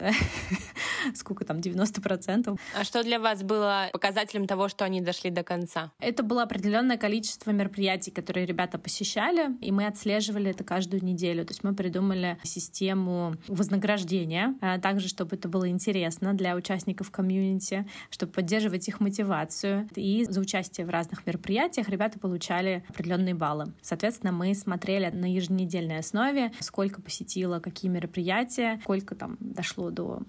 Сколько 1.14 1.44
там, 1.44 1.58
90%. 1.58 2.58
А 2.74 2.84
что 2.84 3.02
для 3.02 3.18
вас 3.18 3.42
было 3.42 3.90
показателем 3.92 4.46
того, 4.46 4.68
что 4.68 4.86
они 4.86 5.02
дошли 5.02 5.30
до 5.30 5.42
конца? 5.42 5.92
Это 6.00 6.22
было 6.22 6.44
определенное 6.44 6.96
количество 6.96 7.50
мероприятий, 7.50 8.10
которые 8.10 8.46
ребята 8.46 8.78
посещали, 8.78 9.54
и 9.60 9.70
мы 9.70 9.86
отслеживали 9.86 10.50
это 10.50 10.64
каждую 10.64 11.04
неделю. 11.04 11.44
То 11.44 11.50
есть 11.50 11.62
мы 11.62 11.74
придумали 11.74 12.38
систему 12.42 13.34
вознаграждения, 13.48 14.54
а 14.62 14.78
также, 14.78 15.08
чтобы 15.08 15.36
это 15.36 15.48
было 15.48 15.68
интересно 15.68 16.32
для 16.32 16.56
участников 16.56 17.10
комьюнити, 17.10 17.86
чтобы 18.08 18.32
поддерживать 18.32 18.88
их 18.88 19.00
мотивацию. 19.00 19.88
И 19.94 20.24
за 20.24 20.40
участие 20.40 20.86
в 20.86 20.90
разных 20.90 21.26
мероприятиях 21.26 21.90
ребята 21.90 22.18
получали 22.18 22.82
определенные 22.88 23.34
баллы. 23.34 23.66
Соответственно, 23.82 24.32
мы 24.32 24.54
смотрели 24.54 25.10
на 25.10 25.34
еженедельной 25.35 25.99
основе, 25.99 26.53
сколько 26.61 27.03
посетила, 27.03 27.61
какие 27.61 27.91
мероприятия, 27.91 28.79
сколько 28.83 29.14
там 29.14 29.37
дошло 29.41 29.91
до 29.91 30.23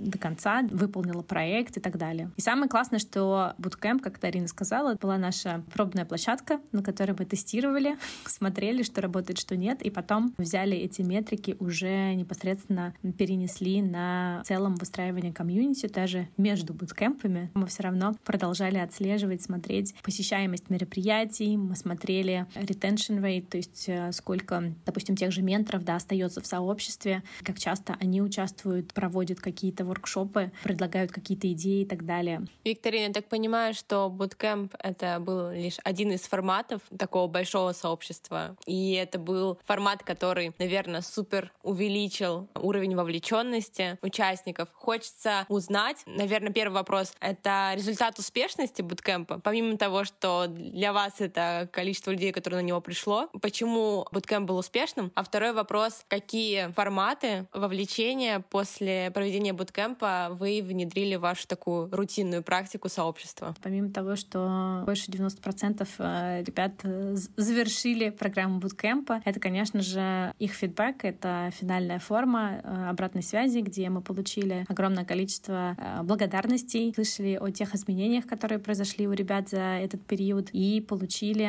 до 0.00 0.18
конца, 0.18 0.62
выполнила 0.70 1.22
проект 1.22 1.76
и 1.76 1.80
так 1.80 1.96
далее. 1.98 2.30
И 2.36 2.40
самое 2.40 2.68
классное, 2.68 2.98
что 2.98 3.54
Bootcamp, 3.58 4.00
как 4.00 4.18
Тарина 4.18 4.48
сказала, 4.48 4.94
была 4.94 5.18
наша 5.18 5.62
пробная 5.72 6.04
площадка, 6.04 6.60
на 6.72 6.82
которой 6.82 7.14
мы 7.18 7.24
тестировали, 7.24 7.96
смотрели, 8.26 8.82
что 8.82 9.00
работает, 9.00 9.38
что 9.38 9.56
нет, 9.56 9.82
и 9.82 9.90
потом 9.90 10.34
взяли 10.38 10.76
эти 10.76 11.02
метрики, 11.02 11.56
уже 11.60 12.14
непосредственно 12.14 12.94
перенесли 13.18 13.82
на 13.82 14.42
целом 14.44 14.74
выстраивание 14.76 15.32
комьюнити, 15.32 15.86
даже 15.86 16.28
между 16.36 16.72
буткемпами. 16.72 17.50
Мы 17.54 17.66
все 17.66 17.82
равно 17.82 18.16
продолжали 18.24 18.78
отслеживать, 18.78 19.42
смотреть 19.42 19.94
посещаемость 20.02 20.70
мероприятий, 20.70 21.56
мы 21.56 21.76
смотрели 21.76 22.46
retention 22.54 23.20
rate, 23.20 23.46
то 23.48 23.56
есть 23.56 23.84
э, 23.88 24.12
сколько, 24.50 24.74
допустим, 24.84 25.16
тех 25.16 25.32
же 25.32 25.42
менторов 25.42 25.84
да, 25.84 25.96
остается 25.96 26.40
в 26.40 26.46
сообществе, 26.46 27.22
как 27.42 27.58
часто 27.58 27.96
они 28.00 28.20
участвуют, 28.20 28.92
проводят 28.92 29.40
какие-то 29.40 29.84
воркшопы, 29.84 30.52
предлагают 30.62 31.12
какие-то 31.12 31.50
идеи 31.52 31.82
и 31.82 31.86
так 31.86 32.04
далее. 32.04 32.46
Викторина, 32.64 33.06
я 33.06 33.12
так 33.12 33.28
понимаю, 33.28 33.74
что 33.74 34.12
Bootcamp— 34.14 34.74
это 34.78 35.20
был 35.20 35.50
лишь 35.52 35.78
один 35.84 36.12
из 36.12 36.22
форматов 36.22 36.82
такого 36.98 37.28
большого 37.28 37.72
сообщества, 37.72 38.56
и 38.66 38.92
это 38.92 39.18
был 39.18 39.58
формат, 39.66 40.02
который, 40.02 40.52
наверное, 40.58 41.00
супер 41.00 41.52
увеличил 41.62 42.48
уровень 42.54 42.96
вовлеченности 42.96 43.98
участников. 44.02 44.68
Хочется 44.72 45.44
узнать, 45.48 45.98
наверное, 46.06 46.52
первый 46.52 46.74
вопрос— 46.74 47.12
это 47.20 47.72
результат 47.74 48.18
успешности 48.18 48.82
Bootcamp, 48.82 49.40
помимо 49.42 49.76
того, 49.76 50.04
что 50.04 50.46
для 50.48 50.92
вас 50.92 51.14
это 51.18 51.68
количество 51.72 52.10
людей, 52.10 52.32
которые 52.32 52.62
на 52.62 52.66
него 52.66 52.80
пришло, 52.80 53.28
почему 53.40 54.06
Bootcamp 54.40 54.46
был 54.46 54.58
успешным? 54.58 55.12
А 55.14 55.22
второй 55.22 55.52
вопрос— 55.52 56.04
какие 56.08 56.70
форматы 56.72 57.46
вовлечения 57.52 58.40
после 58.40 59.10
проведения 59.12 59.52
буткемпа 59.52 60.28
вы 60.30 60.62
внедрили 60.62 61.16
вашу 61.16 61.46
такую 61.46 61.90
рутинную 61.90 62.42
практику 62.42 62.88
сообщества? 62.88 63.54
Помимо 63.62 63.90
того, 63.90 64.16
что 64.16 64.82
больше 64.86 65.10
90% 65.10 65.88
э, 65.98 66.42
ребят 66.44 66.72
э, 66.82 67.16
завершили 67.36 68.10
программу 68.10 68.60
буткемпа, 68.60 69.22
это, 69.24 69.40
конечно 69.40 69.80
же, 69.80 70.32
их 70.38 70.52
фидбэк, 70.52 71.04
это 71.04 71.50
финальная 71.52 71.98
форма 71.98 72.60
э, 72.62 72.88
обратной 72.90 73.22
связи, 73.22 73.58
где 73.60 73.88
мы 73.88 74.02
получили 74.02 74.64
огромное 74.68 75.04
количество 75.04 75.76
благодарностей, 76.02 76.92
слышали 76.94 77.36
о 77.40 77.50
тех 77.50 77.74
изменениях, 77.74 78.26
которые 78.26 78.58
произошли 78.58 79.06
у 79.06 79.12
ребят 79.12 79.48
за 79.48 79.60
этот 79.60 80.04
период, 80.06 80.50
и 80.52 80.80
получили 80.80 81.40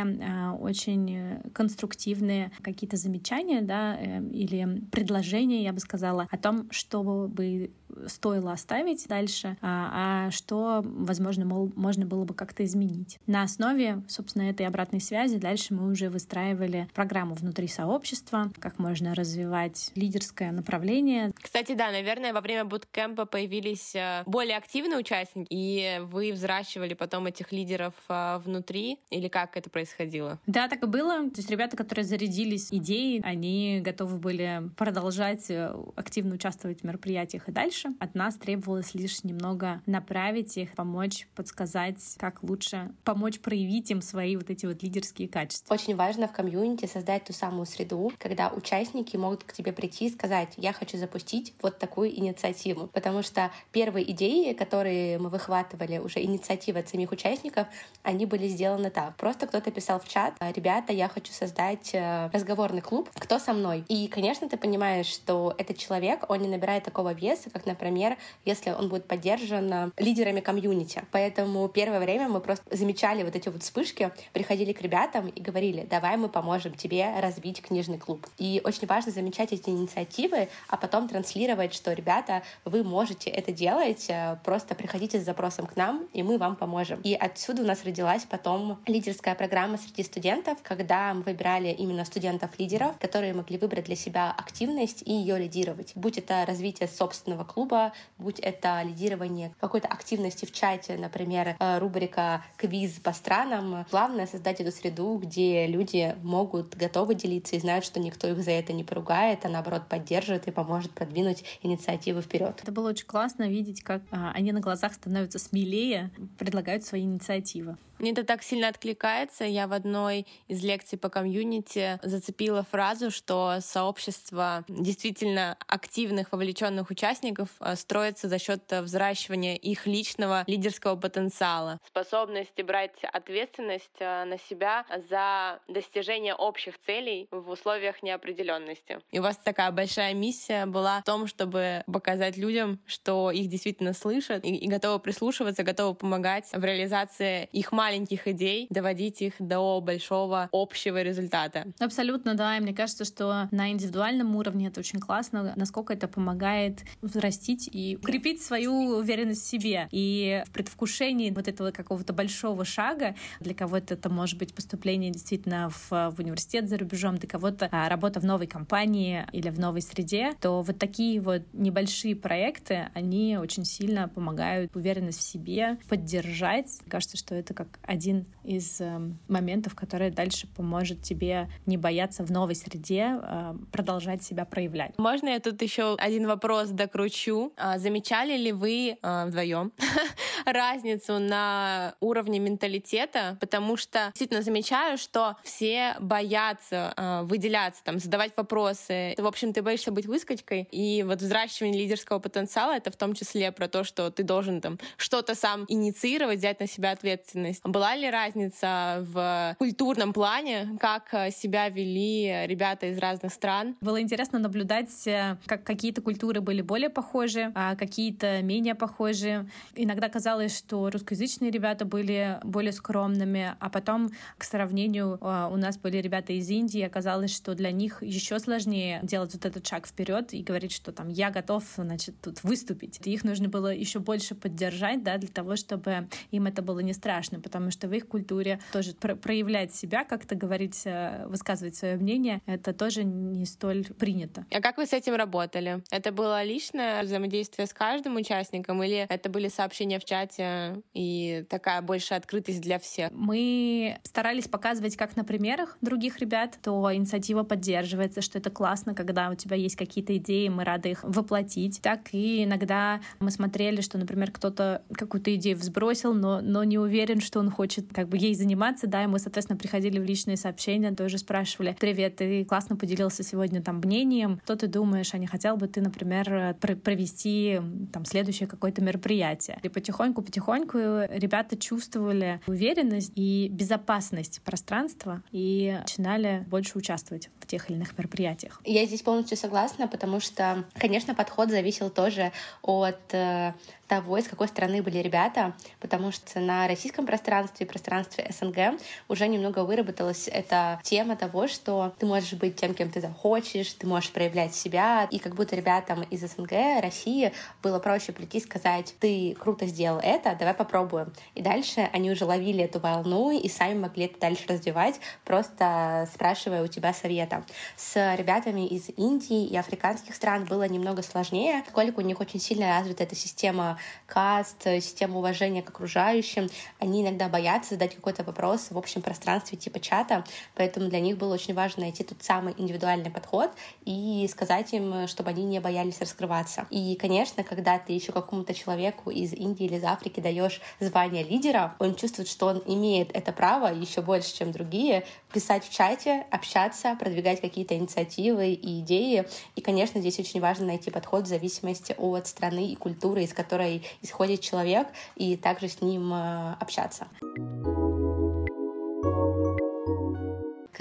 очень 0.60 1.52
конструктивные 1.54 2.52
какие-то 2.74 2.98
замечания, 2.98 3.62
да, 3.62 3.98
или 4.32 4.82
предложения, 4.92 5.64
я 5.64 5.74
бы 5.74 5.80
сказала, 5.80 6.28
о 6.30 6.38
том, 6.38 6.70
что 6.72 7.28
бы 7.28 7.72
стоило 8.08 8.52
оставить 8.54 9.08
дальше, 9.08 9.58
а, 9.62 10.28
а 10.28 10.32
что, 10.32 10.82
возможно, 10.84 11.46
мол, 11.46 11.72
можно 11.76 12.06
было 12.06 12.24
бы 12.24 12.34
как-то 12.34 12.64
изменить. 12.64 13.20
На 13.28 13.44
основе, 13.44 14.04
собственно, 14.08 14.44
этой 14.44 14.66
обратной 14.66 15.02
связи 15.02 15.38
дальше 15.38 15.74
мы 15.74 15.90
уже 15.90 16.10
выстраивали 16.10 16.88
программу 16.94 17.36
внутри 17.36 17.68
сообщества, 17.68 18.52
как 18.60 18.80
можно 18.80 19.14
развивать 19.16 19.92
лидерское 19.96 20.52
направление. 20.52 21.32
Кстати, 21.42 21.74
да, 21.74 21.92
наверное, 21.92 22.34
во 22.34 22.42
время 22.42 22.66
буткемпа 22.66 23.26
появились 23.26 23.96
э, 23.96 24.24
более 24.26 24.58
активные 24.58 25.00
участники, 25.00 25.48
и 25.50 26.00
вы 26.04 26.32
взращивали 26.32 26.94
потом 26.94 27.26
этих 27.26 27.52
лидеров 27.52 27.94
э, 28.10 28.40
внутри, 28.44 29.00
или 29.10 29.28
как 29.28 29.58
это 29.58 29.70
происходило? 29.70 30.40
Да, 30.48 30.68
так 30.68 30.84
и 30.84 30.86
было. 30.86 31.30
То 31.30 31.38
есть 31.38 31.50
ребята, 31.50 31.78
которые 31.78 32.06
зарядились 32.06 32.61
идеей, 32.72 33.22
они 33.24 33.82
готовы 33.84 34.18
были 34.18 34.70
продолжать 34.78 35.50
э, 35.50 35.74
активно 35.96 36.36
участвовать 36.36 36.82
в 36.82 36.84
мероприятиях 36.84 37.48
и 37.48 37.52
дальше. 37.52 37.90
От 38.00 38.16
нас 38.16 38.36
требовалось 38.36 38.94
лишь 38.94 39.24
немного 39.24 39.82
направить 39.86 40.58
их, 40.58 40.74
помочь, 40.76 41.28
подсказать, 41.36 42.16
как 42.18 42.44
лучше 42.44 42.92
помочь 43.04 43.40
проявить 43.40 43.92
им 43.92 44.02
свои 44.02 44.36
вот 44.36 44.50
эти 44.50 44.66
вот 44.66 44.84
лидерские 44.84 45.28
качества. 45.28 45.74
Очень 45.74 45.96
важно 45.96 46.28
в 46.28 46.32
комьюнити 46.32 46.86
создать 46.86 47.26
ту 47.26 47.34
самую 47.34 47.66
среду, 47.66 48.12
когда 48.18 48.50
участники 48.50 49.18
могут 49.18 49.44
к 49.44 49.54
тебе 49.54 49.72
прийти 49.72 50.08
и 50.08 50.10
сказать, 50.10 50.54
я 50.58 50.74
хочу 50.74 50.98
запустить 50.98 51.54
вот 51.62 51.80
такую 51.80 52.18
инициативу. 52.18 52.88
Потому 52.88 53.24
что 53.24 53.52
первые 53.72 54.10
идеи, 54.12 54.54
которые 54.54 55.18
мы 55.20 55.30
выхватывали, 55.30 55.98
уже 55.98 56.22
инициативы 56.22 56.80
от 56.80 56.90
самих 56.90 57.12
участников, 57.12 57.68
они 58.04 58.26
были 58.26 58.48
сделаны 58.48 58.90
так. 58.90 59.16
Просто 59.18 59.48
кто-то 59.48 59.72
писал 59.72 60.00
в 60.00 60.08
чат, 60.08 60.34
ребята, 60.56 60.94
я 60.94 61.08
хочу 61.08 61.32
создать 61.32 61.92
э, 61.94 62.30
разговорный 62.52 62.82
клуб, 62.82 63.10
кто 63.14 63.40
со 63.40 63.54
мной? 63.54 63.86
И, 63.88 64.08
конечно, 64.08 64.50
ты 64.50 64.58
понимаешь, 64.58 65.06
что 65.06 65.56
этот 65.58 65.78
человек, 65.78 66.30
он 66.30 66.40
не 66.40 66.50
набирает 66.50 66.84
такого 66.84 67.14
веса, 67.14 67.50
как, 67.50 67.66
например, 67.66 68.18
если 68.44 68.72
он 68.72 68.90
будет 68.90 69.06
поддержан 69.06 69.72
э, 69.72 69.92
лидерами 69.98 70.42
комьюнити. 70.42 71.02
Поэтому 71.12 71.68
первое 71.70 72.00
время 72.00 72.28
мы 72.28 72.42
просто 72.42 72.66
замечали 72.76 73.24
вот 73.24 73.36
эти 73.36 73.48
вот 73.48 73.64
вспышки, 73.64 74.12
приходили 74.34 74.74
к 74.74 74.82
ребятам 74.82 75.28
и 75.30 75.40
говорили, 75.40 75.88
давай 75.90 76.18
мы 76.18 76.28
поможем 76.28 76.74
тебе 76.74 77.20
развить 77.20 77.62
книжный 77.62 77.98
клуб. 77.98 78.28
И 78.38 78.62
очень 78.66 78.86
важно 78.86 79.14
замечать 79.14 79.54
эти 79.54 79.70
инициативы, 79.70 80.50
а 80.68 80.76
потом 80.76 81.08
транслировать, 81.08 81.74
что, 81.74 81.94
ребята, 81.94 82.44
вы 82.66 82.84
можете 82.84 83.30
это 83.30 83.54
делать, 83.54 84.08
э, 84.10 84.38
просто 84.44 84.76
приходите 84.76 85.22
с 85.22 85.24
запросом 85.24 85.68
к 85.68 85.78
нам, 85.78 86.06
и 86.12 86.22
мы 86.22 86.38
вам 86.38 86.58
поможем. 86.58 87.00
И 87.04 87.14
отсюда 87.14 87.62
у 87.62 87.66
нас 87.66 87.86
родилась 87.86 88.24
потом 88.24 88.80
лидерская 88.88 89.36
программа 89.36 89.78
среди 89.78 90.04
студентов, 90.04 90.58
когда 90.64 91.14
мы 91.14 91.22
выбирали 91.22 91.70
именно 91.70 92.04
студентов-лидеров, 92.42 92.98
которые 93.00 93.34
могли 93.34 93.58
выбрать 93.58 93.86
для 93.86 93.96
себя 93.96 94.32
активность 94.32 95.04
и 95.06 95.14
ее 95.14 95.38
лидировать. 95.38 95.92
Будь 95.96 96.18
это 96.18 96.44
развитие 96.46 96.88
собственного 96.88 97.44
клуба, 97.44 97.94
будь 98.18 98.40
это 98.40 98.82
лидирование 98.84 99.54
какой-то 99.60 99.88
активности 99.88 100.46
в 100.46 100.52
чате, 100.52 100.98
например, 100.98 101.56
э, 101.60 101.80
рубрика 101.80 102.44
«Квиз 102.58 103.00
по 103.00 103.14
странам». 103.14 103.86
Главное— 103.92 104.28
создать 104.32 104.62
эту 104.62 104.72
среду, 104.72 105.18
где 105.18 105.68
люди 105.68 106.16
могут, 106.24 106.76
готовы 106.76 107.16
делиться 107.16 107.56
и 107.56 107.60
знают, 107.60 107.86
что 107.86 108.00
никто 108.00 108.28
их 108.28 108.44
за 108.44 108.52
это 108.52 108.74
не 108.74 108.84
поругает, 108.84 109.46
а 109.46 109.50
наоборот 109.50 109.84
поддержит 109.88 110.48
и 110.48 110.52
поможет 110.52 110.92
продвинуть 110.92 111.44
инициативы 111.62 112.22
вперед. 112.22 112.60
Это 112.62 112.72
было 112.72 112.90
очень 112.90 113.06
классно 113.06 113.48
видеть, 113.48 113.84
как 113.84 114.02
а, 114.12 114.32
они 114.34 114.52
на 114.52 114.60
глазах 114.60 114.94
становятся 114.94 115.40
смелее, 115.40 116.12
предлагают 116.38 116.84
свои 116.84 117.04
инициативы. 117.04 117.78
Мне 118.02 118.14
это 118.14 118.24
так 118.24 118.42
сильно 118.42 118.68
откликается. 118.68 119.44
Я 119.44 119.68
в 119.68 119.74
одной 119.74 120.26
из 120.48 120.64
лекций 120.64 120.98
по 120.98 121.10
комьюнити 121.10 122.00
зацепила 122.32 122.64
фразу, 122.64 123.12
что 123.12 123.58
сообщество 123.60 124.64
действительно 124.68 125.58
активных, 125.68 126.32
вовлеченных 126.32 126.90
участников 126.90 127.50
э, 127.60 127.76
строится 127.76 128.30
за 128.30 128.40
счет 128.40 128.62
взращивания 128.72 129.56
их 129.56 129.86
личного 129.86 130.44
лидерского 130.48 130.96
потенциала, 130.96 131.80
способности 131.86 132.62
брать 132.62 133.04
ответственность 133.04 134.00
э, 134.00 134.24
на 134.26 134.38
себя 134.38 134.86
за 135.10 135.60
достижение 135.68 136.36
общих 136.36 136.76
целей 136.86 137.28
в 137.32 137.50
условиях 137.50 138.02
неопределенности. 138.04 139.00
И 139.12 139.20
у 139.20 139.24
вас 139.24 139.38
такая 139.38 139.72
большая 139.72 140.14
миссия 140.14 140.66
была 140.66 141.02
в 141.02 141.04
том, 141.04 141.28
чтобы 141.28 141.84
показать 141.92 142.38
людям, 142.38 142.80
что 142.86 143.32
их 143.32 143.48
действительно 143.50 143.94
слышат 143.94 144.46
и, 144.46 144.56
и 144.56 144.68
готовы 144.68 145.00
прислушиваться, 145.00 145.64
готовы 145.64 145.96
помогать 145.96 146.50
в 146.54 146.64
реализации 146.64 147.50
их 147.52 147.72
маленьких 147.72 148.22
маленьких 148.22 148.28
идей 148.28 148.68
доводить 148.70 149.22
их 149.22 149.34
до 149.40 149.82
большого 149.82 150.50
общего 150.52 151.02
результата. 151.02 151.68
Абсолютно, 151.80 152.21
да. 152.24 152.58
И 152.58 152.60
мне 152.60 152.74
кажется, 152.74 153.06
что 153.06 153.48
на 153.52 153.72
индивидуальном 153.72 154.36
уровне 154.36 154.68
это 154.68 154.80
очень 154.80 155.00
классно, 155.00 155.54
насколько 155.56 155.94
это 155.94 156.08
помогает 156.08 156.82
взрастить 157.02 157.70
и 157.72 157.98
укрепить 158.02 158.42
свою 158.42 158.74
уверенность 158.98 159.44
в 159.44 159.48
себе. 159.48 159.88
И 159.92 160.44
в 160.48 160.52
предвкушении 160.52 161.32
вот 161.32 161.48
этого 161.48 161.72
какого-то 161.72 162.14
большого 162.14 162.66
шага, 162.66 163.16
для 163.40 163.54
кого-то 163.54 163.94
это 163.94 164.10
может 164.10 164.38
быть 164.38 164.54
поступление 164.54 165.12
действительно 165.12 165.70
в, 165.70 165.90
в 165.90 166.16
университет 166.20 166.70
за 166.70 166.78
рубежом, 166.78 167.18
для 167.18 167.30
кого-то 167.30 167.70
а, 167.72 167.90
работа 167.90 168.20
в 168.20 168.26
новой 168.26 168.48
компании 168.48 169.26
или 169.32 169.50
в 169.50 169.60
новой 169.60 169.82
среде, 169.82 170.34
то 170.40 170.62
вот 170.62 170.78
такие 170.78 171.20
вот 171.22 171.44
небольшие 171.54 172.16
проекты, 172.16 172.90
они 172.94 173.38
очень 173.38 173.66
сильно 173.66 174.08
помогают 174.08 174.76
уверенность 174.76 175.20
в 175.20 175.24
себе 175.24 175.78
поддержать. 175.90 176.80
Кажется, 176.88 177.18
что 177.18 177.36
это 177.36 177.54
как 177.54 177.80
один 177.84 178.26
из 178.44 178.82
э, 178.82 179.00
моментов, 179.28 179.76
который 179.76 180.12
дальше 180.12 180.48
поможет 180.48 181.02
тебе 181.02 181.50
не 181.66 181.78
бояться 181.78 182.11
в 182.20 182.32
новой 182.32 182.56
среде 182.56 183.20
э, 183.22 183.54
продолжать 183.72 184.24
себя 184.24 184.46
проявлять. 184.46 184.98
Можно 184.98 185.30
я 185.30 185.40
тут 185.40 185.62
еще 185.62 185.96
один 185.96 186.28
вопрос 186.28 186.70
докручу? 186.70 187.54
А, 187.58 187.78
замечали 187.78 188.38
ли 188.38 188.52
вы 188.52 188.98
э, 189.02 189.26
вдвоем 189.26 189.72
разницу 190.46 191.20
на 191.20 191.96
уровне 192.00 192.40
менталитета? 192.40 193.38
Потому 193.40 193.78
что 193.78 194.08
действительно 194.08 194.42
замечаю, 194.42 194.98
что 194.98 195.38
все 195.44 195.96
боятся 196.00 196.94
выделяться, 197.24 197.84
там, 197.84 198.00
задавать 198.00 198.34
вопросы. 198.36 199.16
В 199.18 199.26
общем, 199.26 199.54
ты 199.54 199.62
боишься 199.62 199.92
быть 199.92 200.06
выскочкой, 200.06 200.68
и 200.72 201.04
вот 201.04 201.20
взращивание 201.20 201.82
лидерского 201.82 202.20
потенциала— 202.20 202.74
это 202.76 202.92
в 202.92 202.96
том 202.96 203.14
числе 203.14 203.52
про 203.52 203.68
то, 203.68 203.84
что 203.84 204.10
ты 204.12 204.24
должен 204.24 204.62
там 204.62 204.80
что-то 204.98 205.36
сам 205.36 205.66
инициировать, 205.68 206.40
взять 206.40 206.60
на 206.60 206.68
себя 206.68 206.92
ответственность. 206.92 207.62
Была 207.64 207.96
ли 207.96 208.10
разница 208.10 209.06
в 209.12 209.56
культурном 209.58 210.14
плане, 210.14 210.78
как 210.80 211.32
себя 211.32 211.70
вели 211.70 212.01
ребята 212.48 212.88
из 212.88 212.98
разных 212.98 213.34
стран? 213.34 213.76
Было 213.82 214.02
интересно 214.02 214.40
наблюдать, 214.40 215.08
э, 215.08 215.38
как 215.46 215.64
какие-то 215.64 216.02
культуры 216.02 216.42
были 216.42 216.62
более 216.62 216.90
похожи, 216.90 217.52
а 217.56 217.76
какие-то 217.76 218.42
менее 218.42 218.76
похожи. 218.76 219.48
Иногда 219.76 220.10
казалось, 220.10 220.58
что 220.58 220.90
русскоязычные 220.90 221.52
ребята 221.52 221.86
были 221.86 222.40
более 222.44 222.74
скромными, 222.74 223.56
а 223.60 223.70
потом, 223.70 224.12
к 224.38 224.44
сравнению, 224.44 225.18
э, 225.22 225.50
у 225.52 225.56
нас 225.56 225.78
были 225.78 225.98
ребята 225.98 226.34
из 226.34 226.50
Индии, 226.50 226.82
оказалось, 226.82 227.34
что 227.34 227.56
для 227.56 227.72
них 227.72 228.04
еще 228.04 228.40
сложнее 228.40 229.00
делать 229.04 229.34
вот 229.34 229.46
этот 229.46 229.66
шаг 229.66 229.88
вперед 229.88 230.34
и 230.34 230.44
говорить, 230.44 230.72
что 230.72 230.92
там 230.92 231.10
я 231.10 231.32
готов, 231.32 231.64
значит, 231.76 232.16
тут 232.22 232.44
выступить. 232.44 233.00
Их 233.08 233.24
нужно 233.24 233.48
было 233.48 233.74
еще 233.74 234.00
больше 234.00 234.36
поддержать, 234.36 235.04
да, 235.04 235.18
для 235.18 235.30
того, 235.30 235.56
чтобы 235.56 236.10
им 236.32 236.46
это 236.48 236.62
было 236.62 236.80
не 236.80 236.94
страшно, 236.94 237.40
потому 237.40 237.62
потому 237.62 237.72
что 237.72 237.88
в 237.88 237.94
их 237.94 238.08
культуре 238.08 238.60
тоже 238.74 238.94
про 238.94 239.16
проявлять 239.16 239.74
себя, 239.74 240.04
как-то 240.04 240.36
говорить, 240.36 240.82
э, 240.86 241.26
высказывать 241.28 241.80
свое 241.82 241.98
мнение, 241.98 242.42
это 242.46 242.74
тоже 242.74 243.04
не 243.04 243.46
столь 243.46 243.86
принято. 243.86 244.46
А 244.52 244.62
как 244.62 244.78
вы 244.78 244.86
с 244.86 244.94
этим 244.94 245.16
работали? 245.16 245.84
Это 245.92 246.12
было 246.12 246.44
личное 246.44 247.04
взаимодействие 247.04 247.68
с 247.68 247.74
каждым 247.74 248.16
участником 248.16 248.82
или 248.84 249.08
это 249.10 249.30
были 249.30 249.48
сообщения 249.48 250.00
в 250.00 250.06
чате 250.06 250.82
и 250.94 251.44
такая 251.50 251.82
большая 251.82 252.20
открытость 252.20 252.62
для 252.62 252.78
всех? 252.78 253.12
Мы 253.12 254.00
старались 254.04 254.48
показывать 254.48 254.96
как 254.96 255.16
на 255.16 255.24
примерах 255.24 255.78
других 255.82 256.20
ребят, 256.20 256.58
то 256.62 256.94
инициатива 256.94 257.44
поддерживается, 257.44 258.22
что 258.22 258.38
это 258.38 258.50
классно, 258.50 258.94
когда 258.94 259.30
у 259.30 259.36
тебя 259.36 259.56
есть 259.56 259.76
какие-то 259.76 260.16
идеи, 260.18 260.48
мы 260.50 260.64
рады 260.64 260.92
их 260.92 261.04
воплотить. 261.04 261.82
Так 261.82 262.14
и 262.14 262.44
иногда 262.44 263.02
мы 263.20 263.32
смотрели, 263.32 263.82
что, 263.82 263.98
например, 263.98 264.32
кто-то 264.32 264.84
какую-то 264.94 265.34
идею 265.36 265.58
взбросил, 265.58 266.14
но, 266.14 266.42
но 266.42 266.64
не 266.64 266.78
уверен, 266.78 267.22
что 267.22 267.40
он 267.40 267.50
хочет 267.50 267.92
как 267.94 268.08
бы 268.08 268.18
ей 268.18 268.36
заниматься, 268.36 268.88
да, 268.88 269.04
и 269.04 269.08
мы, 269.08 269.18
соответственно, 269.18 269.58
приходили 269.58 269.98
в 269.98 270.04
личные 270.04 270.38
сообщения, 270.38 270.92
тоже 270.92 271.18
спрашивали, 271.18 271.71
привет, 271.80 272.18
ты 272.18 272.46
классно 272.46 272.76
поделился 272.76 273.24
сегодня 273.24 273.62
там 273.62 273.78
мнением, 273.78 274.40
что 274.44 274.56
ты 274.56 274.68
думаешь, 274.68 275.14
а 275.14 275.18
не 275.18 275.28
хотел 275.28 275.58
бы 275.58 275.68
ты, 275.68 275.82
например, 275.82 276.56
провести 276.84 277.60
там 277.92 278.06
следующее 278.06 278.48
какое-то 278.48 278.82
мероприятие. 278.82 279.60
И 279.64 279.70
потихоньку-потихоньку 279.70 280.78
ребята 280.78 281.58
чувствовали 281.58 282.42
уверенность 282.48 283.12
и 283.16 283.50
безопасность 283.50 284.42
пространства 284.42 285.24
и 285.32 285.78
начинали 285.82 286.46
больше 286.48 286.78
участвовать 286.78 287.30
в 287.40 287.48
тех 287.48 287.70
или 287.70 287.78
иных 287.78 287.98
мероприятиях. 287.98 288.62
Я 288.66 288.86
здесь 288.86 289.02
полностью 289.02 289.38
согласна, 289.38 289.88
потому 289.88 290.20
что, 290.20 290.66
конечно, 290.74 291.16
подход 291.16 291.50
зависел 291.50 291.90
тоже 291.90 292.32
от 292.62 293.14
э, 293.14 293.54
того, 293.92 294.18
из 294.18 294.26
какой 294.26 294.48
страны 294.48 294.82
были 294.82 295.00
ребята, 295.00 295.54
потому 295.82 296.14
что 296.14 296.40
на 296.40 296.66
российском 296.66 297.06
пространстве 297.06 297.66
пространстве 297.66 298.32
СНГ 298.32 298.82
уже 299.10 299.28
немного 299.28 299.66
выработалась 299.66 300.30
эта 300.30 300.80
тема 300.82 301.18
того, 301.18 301.50
что 301.50 301.94
ты 302.00 302.06
можешь 302.06 302.32
быть 302.34 302.56
тем, 302.56 302.74
кем 302.74 302.90
ты 302.90 303.02
захочешь, 303.02 303.74
ты 303.74 303.86
можешь 303.86 304.12
проявлять 304.12 304.56
себя, 304.56 305.10
и 305.12 305.20
как 305.20 305.36
будто 305.36 305.58
ребятам 305.58 306.04
из 306.04 306.22
СНГ, 306.22 306.82
России 306.82 307.34
было 307.62 307.80
проще 307.80 308.14
прийти 308.14 308.38
и 308.38 308.42
сказать, 308.42 308.96
ты 309.02 309.36
круто 309.38 309.66
сделал 309.66 310.00
это, 310.02 310.38
давай 310.40 310.54
попробуем. 310.54 311.12
И 311.36 311.42
дальше 311.42 311.90
они 311.92 312.12
уже 312.12 312.24
ловили 312.24 312.64
эту 312.64 312.80
волну 312.80 313.32
и 313.32 313.50
сами 313.50 313.78
могли 313.78 314.06
это 314.06 314.22
дальше 314.22 314.46
развивать, 314.48 315.02
просто 315.26 316.08
спрашивая 316.14 316.64
у 316.64 316.68
тебя 316.68 316.94
совета. 316.94 317.44
С 317.76 318.16
ребятами 318.16 318.66
из 318.68 318.88
Индии 318.96 319.48
и 319.48 319.58
африканских 319.58 320.16
стран 320.16 320.46
было 320.46 320.66
немного 320.66 321.02
сложнее, 321.02 321.64
поскольку 321.66 322.00
у 322.00 322.06
них 322.06 322.22
очень 322.22 322.40
сильно 322.40 322.80
развита 322.80 323.04
эта 323.04 323.16
система 323.16 323.78
каст, 324.06 324.64
систему 324.64 325.20
уважения 325.20 325.62
к 325.62 325.70
окружающим, 325.70 326.50
они 326.80 327.02
иногда 327.02 327.30
боятся 327.30 327.72
задать 327.72 327.96
какой-то 327.96 328.24
вопрос 328.24 328.68
в 328.72 328.78
общем 328.78 329.02
пространстве 329.02 329.58
типа 329.58 329.80
чата, 329.80 330.24
поэтому 330.56 330.90
для 330.90 331.00
них 331.00 331.18
было 331.18 331.34
очень 331.34 331.54
важно 331.54 331.84
найти 331.84 332.04
тот 332.04 332.22
самый 332.24 332.54
индивидуальный 332.58 333.10
подход 333.10 333.52
и 333.86 334.28
сказать 334.32 334.74
им, 334.74 335.08
чтобы 335.08 335.30
они 335.30 335.44
не 335.44 335.60
боялись 335.60 336.00
раскрываться. 336.00 336.68
И, 336.70 336.96
конечно, 336.96 337.44
когда 337.44 337.80
ты 337.80 337.94
еще 337.94 338.12
какому-то 338.12 338.54
человеку 338.54 339.12
из 339.12 339.34
Индии 339.34 339.66
или 339.66 339.76
из 339.76 339.84
Африки 339.84 340.20
даешь 340.20 340.62
звание 340.80 341.24
лидера, 341.24 341.76
он 341.80 341.96
чувствует, 341.96 342.28
что 342.28 342.48
он 342.48 342.62
имеет 342.66 343.16
это 343.16 343.32
право 343.32 343.68
еще 343.74 344.02
больше, 344.02 344.36
чем 344.36 344.52
другие, 344.52 345.06
писать 345.34 345.66
в 345.66 345.74
чате, 345.74 346.26
общаться, 346.32 346.96
продвигать 347.00 347.42
какие-то 347.42 347.78
инициативы 347.78 348.54
и 348.54 348.82
идеи. 348.82 349.28
И, 349.56 349.62
конечно, 349.62 350.00
здесь 350.02 350.20
очень 350.20 350.42
важно 350.42 350.68
найти 350.68 350.92
подход 350.92 351.24
в 351.24 351.28
зависимости 351.28 351.96
от 351.98 352.28
страны 352.28 352.72
и 352.72 352.76
культуры, 352.76 353.24
из 353.24 353.34
которой 353.34 353.71
которой 353.72 353.84
исходит 354.02 354.42
человек, 354.42 354.88
и 355.16 355.38
также 355.38 355.68
с 355.68 355.82
ним 355.82 356.14
э, 356.14 356.56
общаться. 356.60 357.08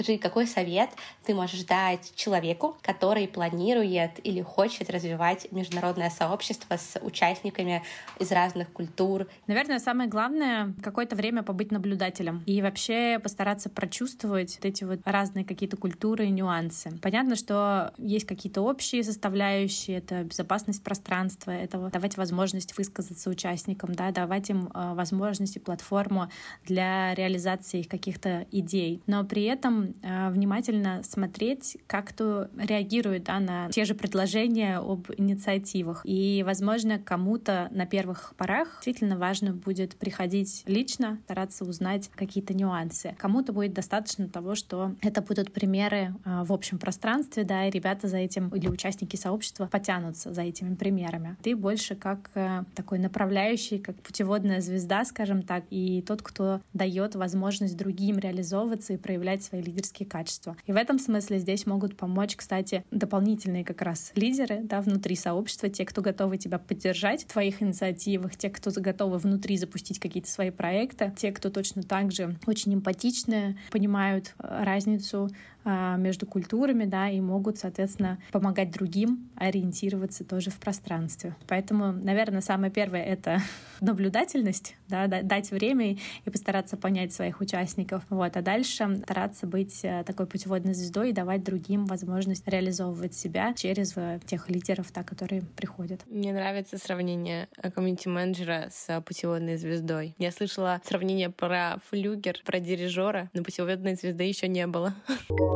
К 0.01 0.03
Расскажи, 0.03 0.17
какой 0.17 0.47
совет 0.47 0.89
ты 1.25 1.35
можешь 1.35 1.63
дать 1.63 2.11
человеку, 2.15 2.75
который 2.81 3.27
планирует 3.27 4.13
или 4.23 4.41
хочет 4.41 4.89
развивать 4.89 5.51
международное 5.51 6.09
сообщество 6.09 6.77
с 6.77 6.99
участниками 7.01 7.83
из 8.17 8.31
разных 8.31 8.71
культур? 8.71 9.27
Наверное, 9.45 9.77
самое 9.77 10.09
главное— 10.09 10.73
какое-то 10.83 11.15
время 11.15 11.43
побыть 11.43 11.71
наблюдателем 11.71 12.41
и 12.47 12.63
вообще 12.63 13.19
постараться 13.21 13.69
прочувствовать 13.69 14.55
вот 14.55 14.65
эти 14.65 14.83
вот 14.85 15.01
разные 15.05 15.45
какие-то 15.45 15.77
культуры 15.77 16.25
и 16.25 16.31
нюансы. 16.31 16.97
Понятно, 16.99 17.35
что 17.35 17.93
есть 17.99 18.25
какие-то 18.25 18.61
общие 18.63 19.03
составляющие, 19.03 19.99
это 19.99 20.23
безопасность 20.23 20.83
пространства, 20.83 21.51
это 21.51 21.77
давать 21.89 22.17
возможность 22.17 22.75
высказаться 22.75 23.29
участникам, 23.29 23.93
да, 23.93 24.09
давать 24.09 24.49
им 24.49 24.71
э, 24.73 24.93
возможность 24.95 25.57
и 25.57 25.59
платформу 25.59 26.31
для 26.65 27.13
реализации 27.13 27.81
их 27.81 27.87
каких-то 27.87 28.47
идей. 28.51 29.03
Но 29.05 29.23
при 29.23 29.43
этом 29.43 29.90
внимательно 30.01 31.01
смотреть, 31.03 31.77
как 31.87 32.11
кто 32.11 32.47
реагирует 32.57 33.23
да, 33.23 33.39
на 33.39 33.69
те 33.69 33.85
же 33.85 33.95
предложения 33.95 34.79
об 34.79 35.07
инициативах. 35.17 36.01
И, 36.03 36.43
возможно, 36.45 36.99
кому-то 36.99 37.69
на 37.71 37.85
первых 37.85 38.33
порах 38.37 38.81
действительно 38.83 39.17
важно 39.17 39.53
будет 39.53 39.95
приходить 39.95 40.63
лично, 40.65 41.19
стараться 41.23 41.63
узнать 41.63 42.09
какие-то 42.15 42.53
нюансы. 42.53 43.15
Кому-то 43.17 43.53
будет 43.53 43.73
достаточно 43.73 44.27
того, 44.27 44.55
что 44.55 44.93
это 45.01 45.21
будут 45.21 45.53
примеры 45.53 46.13
э, 46.25 46.43
в 46.43 46.51
общем 46.51 46.79
пространстве, 46.79 47.43
да, 47.43 47.67
и 47.67 47.71
ребята 47.71 48.07
за 48.07 48.17
этим 48.17 48.49
или 48.49 48.67
участники 48.67 49.15
сообщества 49.15 49.67
потянутся 49.67 50.33
за 50.33 50.41
этими 50.41 50.75
примерами. 50.75 51.37
Ты 51.41 51.55
больше 51.55 51.95
как 51.95 52.29
э, 52.35 52.63
такой 52.75 52.99
направляющий, 52.99 53.79
как 53.79 53.95
путеводная 53.97 54.61
звезда, 54.61 55.05
скажем 55.05 55.43
так, 55.43 55.63
и 55.69 56.01
тот, 56.01 56.21
кто 56.21 56.61
дает 56.73 57.15
возможность 57.15 57.77
другим 57.77 58.17
реализовываться 58.17 58.93
и 58.93 58.97
проявлять 58.97 59.43
свои 59.43 59.61
лидерские 59.61 59.80
качества. 60.05 60.55
И 60.65 60.71
в 60.71 60.75
этом 60.75 60.99
смысле 60.99 61.39
здесь 61.39 61.65
могут 61.65 61.97
помочь, 61.97 62.35
кстати, 62.35 62.83
дополнительные 62.91 63.63
как 63.63 63.81
раз 63.81 64.11
лидеры 64.15 64.61
да, 64.63 64.81
внутри 64.81 65.15
сообщества, 65.15 65.69
те, 65.69 65.85
кто 65.85 66.01
готовы 66.01 66.37
тебя 66.37 66.59
поддержать 66.59 67.23
в 67.23 67.27
твоих 67.27 67.61
инициативах, 67.61 68.35
те, 68.35 68.49
кто 68.49 68.71
готовы 68.79 69.17
внутри 69.17 69.57
запустить 69.57 69.99
какие-то 69.99 70.29
свои 70.29 70.49
проекты, 70.49 71.13
те, 71.17 71.31
кто 71.31 71.49
точно 71.49 71.83
так 71.83 72.11
же 72.11 72.37
очень 72.47 72.73
эмпатичны, 72.73 73.57
понимают 73.71 74.33
э, 74.39 74.63
разницу 74.63 75.29
между 75.63 76.25
культурами, 76.25 76.85
да, 76.85 77.09
и 77.09 77.19
могут, 77.19 77.57
соответственно, 77.57 78.19
помогать 78.31 78.71
другим 78.71 79.29
ориентироваться 79.35 80.23
тоже 80.23 80.49
в 80.49 80.59
пространстве. 80.59 81.35
Поэтому, 81.47 81.91
наверное, 81.91 82.41
самое 82.41 82.71
первое— 82.71 83.03
это 83.05 83.39
наблюдательность, 83.81 84.75
да, 84.87 85.07
дать 85.07 85.51
время 85.51 85.97
и 86.25 86.29
постараться 86.29 86.77
понять 86.77 87.13
своих 87.13 87.41
участников. 87.41 88.03
Вот. 88.09 88.35
А 88.37 88.41
дальше 88.41 89.01
стараться 89.03 89.47
быть 89.47 89.79
э, 89.83 90.03
такой 90.05 90.25
путеводной 90.25 90.73
звездой 90.73 91.09
и 91.09 91.13
давать 91.13 91.43
другим 91.43 91.85
возможность 91.85 92.47
реализовывать 92.47 93.13
себя 93.13 93.53
через 93.53 93.93
э, 93.95 94.19
тех 94.25 94.49
лидеров, 94.49 94.91
да, 94.93 95.03
которые 95.03 95.41
приходят. 95.41 96.01
Мне 96.07 96.33
нравится 96.33 96.77
сравнение 96.77 97.47
комьюнити-менеджера 97.75 98.69
с 98.71 99.01
путеводной 99.01 99.57
звездой. 99.57 100.15
Я 100.17 100.31
слышала 100.31 100.81
сравнение 100.85 101.29
про 101.29 101.77
флюгер, 101.89 102.37
про 102.45 102.59
дирижера, 102.59 103.29
но 103.33 103.43
путеводной 103.43 103.95
звезды 103.95 104.23
еще 104.23 104.47
не 104.47 104.67
было. 104.67 104.93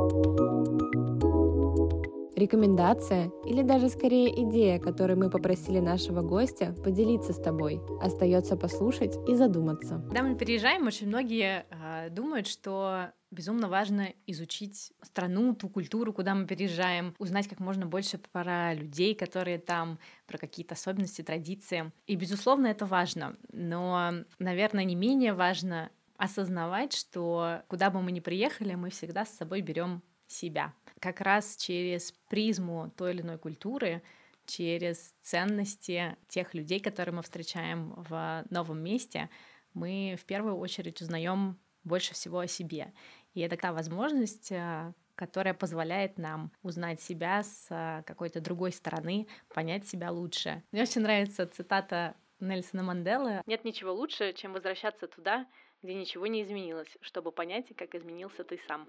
Рекомендация 2.35 3.31
или 3.45 3.61
даже 3.61 3.89
скорее 3.89 4.29
идея, 4.43 4.77
которую 4.77 5.17
мы 5.17 5.29
попросили 5.29 5.79
нашего 5.79 6.21
гостя 6.21 6.75
поделиться 6.83 7.31
с 7.31 7.41
тобой. 7.41 7.79
Остается 8.01 8.57
послушать 8.57 9.15
и 9.27 9.35
задуматься. 9.35 10.03
Когда 10.07 10.21
мы 10.21 10.35
переезжаем, 10.35 10.85
очень 10.85 11.07
многие 11.07 11.65
э, 11.69 12.09
думают, 12.09 12.47
что 12.47 13.11
безумно 13.31 13.69
важно 13.69 14.09
изучить 14.27 14.91
страну, 15.01 15.55
ту 15.55 15.69
культуру, 15.69 16.13
куда 16.13 16.35
мы 16.35 16.45
переезжаем, 16.45 17.15
узнать 17.19 17.47
как 17.47 17.59
можно 17.59 17.85
больше 17.85 18.17
про 18.17 18.73
людей, 18.73 19.15
которые 19.15 19.57
там, 19.57 19.97
про 20.27 20.37
какие-то 20.37 20.73
особенности, 20.73 21.21
традиции. 21.21 21.91
И, 22.05 22.15
безусловно, 22.15 22.67
это 22.67 22.85
важно. 22.85 23.37
Но, 23.51 24.11
наверное, 24.39 24.83
не 24.83 24.95
менее 24.95 25.33
важно 25.33 25.89
осознавать, 26.17 26.93
что 26.93 27.63
куда 27.67 27.89
бы 27.89 28.01
мы 28.01 28.11
ни 28.11 28.19
приехали, 28.19 28.75
мы 28.75 28.89
всегда 28.89 29.25
с 29.25 29.35
собой 29.35 29.61
берем 29.61 30.01
себя. 30.27 30.73
Как 30.99 31.21
раз 31.21 31.57
через 31.57 32.13
призму 32.29 32.91
той 32.97 33.13
или 33.13 33.21
иной 33.21 33.37
культуры, 33.37 34.01
через 34.45 35.13
ценности 35.21 36.15
тех 36.27 36.53
людей, 36.53 36.79
которые 36.79 37.15
мы 37.15 37.21
встречаем 37.21 37.93
в 37.95 38.43
новом 38.49 38.79
месте, 38.81 39.29
мы 39.73 40.15
в 40.19 40.25
первую 40.25 40.57
очередь 40.57 41.01
узнаем 41.01 41.59
больше 41.83 42.13
всего 42.13 42.39
о 42.39 42.47
себе. 42.47 42.93
И 43.33 43.41
это 43.41 43.57
та 43.57 43.73
возможность, 43.73 44.51
э, 44.51 44.93
которая 45.15 45.53
позволяет 45.53 46.17
нам 46.17 46.51
узнать 46.63 47.01
себя 47.01 47.43
с 47.43 47.67
э, 47.69 48.03
какой-то 48.05 48.39
другой 48.39 48.71
стороны, 48.71 49.27
понять 49.53 49.87
себя 49.87 50.11
лучше. 50.11 50.63
Мне 50.71 50.83
очень 50.83 51.01
нравится 51.01 51.45
цитата 51.45 52.15
Нельсона 52.39 52.83
Манделы. 52.83 53.41
Нет 53.45 53.63
ничего 53.65 53.93
лучше, 53.93 54.33
чем 54.33 54.53
возвращаться 54.53 55.07
туда, 55.07 55.45
где 55.85 55.93
ничего 55.93 56.27
не 56.27 56.41
изменилось, 56.41 56.97
чтобы 57.01 57.31
понять, 57.31 57.65
как 57.77 57.95
изменился 57.95 58.43
ты 58.43 58.59
сам. 58.67 58.87